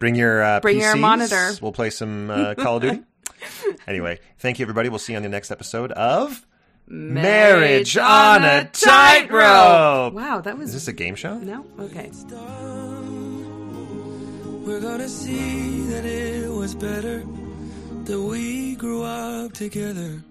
Bring 0.00 0.16
your 0.16 0.42
uh, 0.42 0.60
bring 0.60 0.78
PCs. 0.78 0.82
your 0.82 0.96
monitor. 0.96 1.52
We'll 1.62 1.72
play 1.72 1.90
some 1.90 2.30
uh, 2.30 2.54
Call 2.54 2.78
of 2.78 2.82
Duty. 2.82 3.02
anyway, 3.86 4.18
thank 4.38 4.58
you, 4.58 4.64
everybody. 4.64 4.88
We'll 4.88 4.98
see 4.98 5.12
you 5.12 5.16
on 5.16 5.22
the 5.22 5.28
next 5.28 5.50
episode 5.52 5.92
of 5.92 6.44
Marriage 6.88 7.96
on 7.96 8.44
a 8.44 8.64
Tightrope. 8.64 10.12
Wow, 10.12 10.40
that 10.42 10.58
was. 10.58 10.70
Is 10.70 10.74
this 10.74 10.88
a 10.88 10.92
game 10.92 11.14
show? 11.14 11.38
No? 11.38 11.64
Okay. 11.78 12.10
We're 14.66 14.80
gonna 14.80 15.08
see 15.08 15.82
that 15.82 16.04
it 16.04 16.50
was 16.50 16.74
better 16.74 17.24
that 18.04 18.20
we 18.20 18.74
grew 18.76 19.02
up 19.02 19.52
together. 19.52 20.22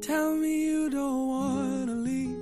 Tell 0.00 0.34
me 0.34 0.64
you 0.64 0.88
don't 0.88 1.28
wanna 1.28 1.94
leave. 1.94 2.38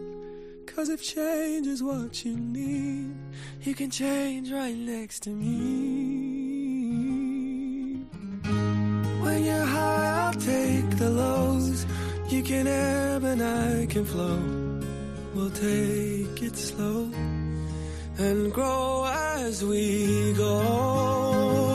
Cause 0.66 0.88
if 0.88 1.02
change 1.02 1.66
is 1.66 1.82
what 1.82 2.24
you 2.24 2.36
need, 2.36 3.14
you 3.62 3.74
can 3.74 3.90
change 3.90 4.52
right 4.52 4.76
next 4.76 5.24
to 5.24 5.30
me. 5.30 5.52
When 9.22 9.44
you're 9.44 9.66
high, 9.66 10.26
I'll 10.26 10.34
take 10.34 10.90
the 10.98 11.10
lows. 11.10 11.84
You 12.28 12.42
can 12.42 12.68
ebb 12.68 13.24
and 13.24 13.42
I 13.42 13.86
can 13.86 14.04
flow. 14.04 14.38
We'll 15.34 15.50
take 15.50 16.40
it 16.42 16.56
slow 16.56 17.10
and 18.18 18.52
grow 18.52 19.06
as 19.06 19.64
we 19.64 20.34
go. 20.34 21.71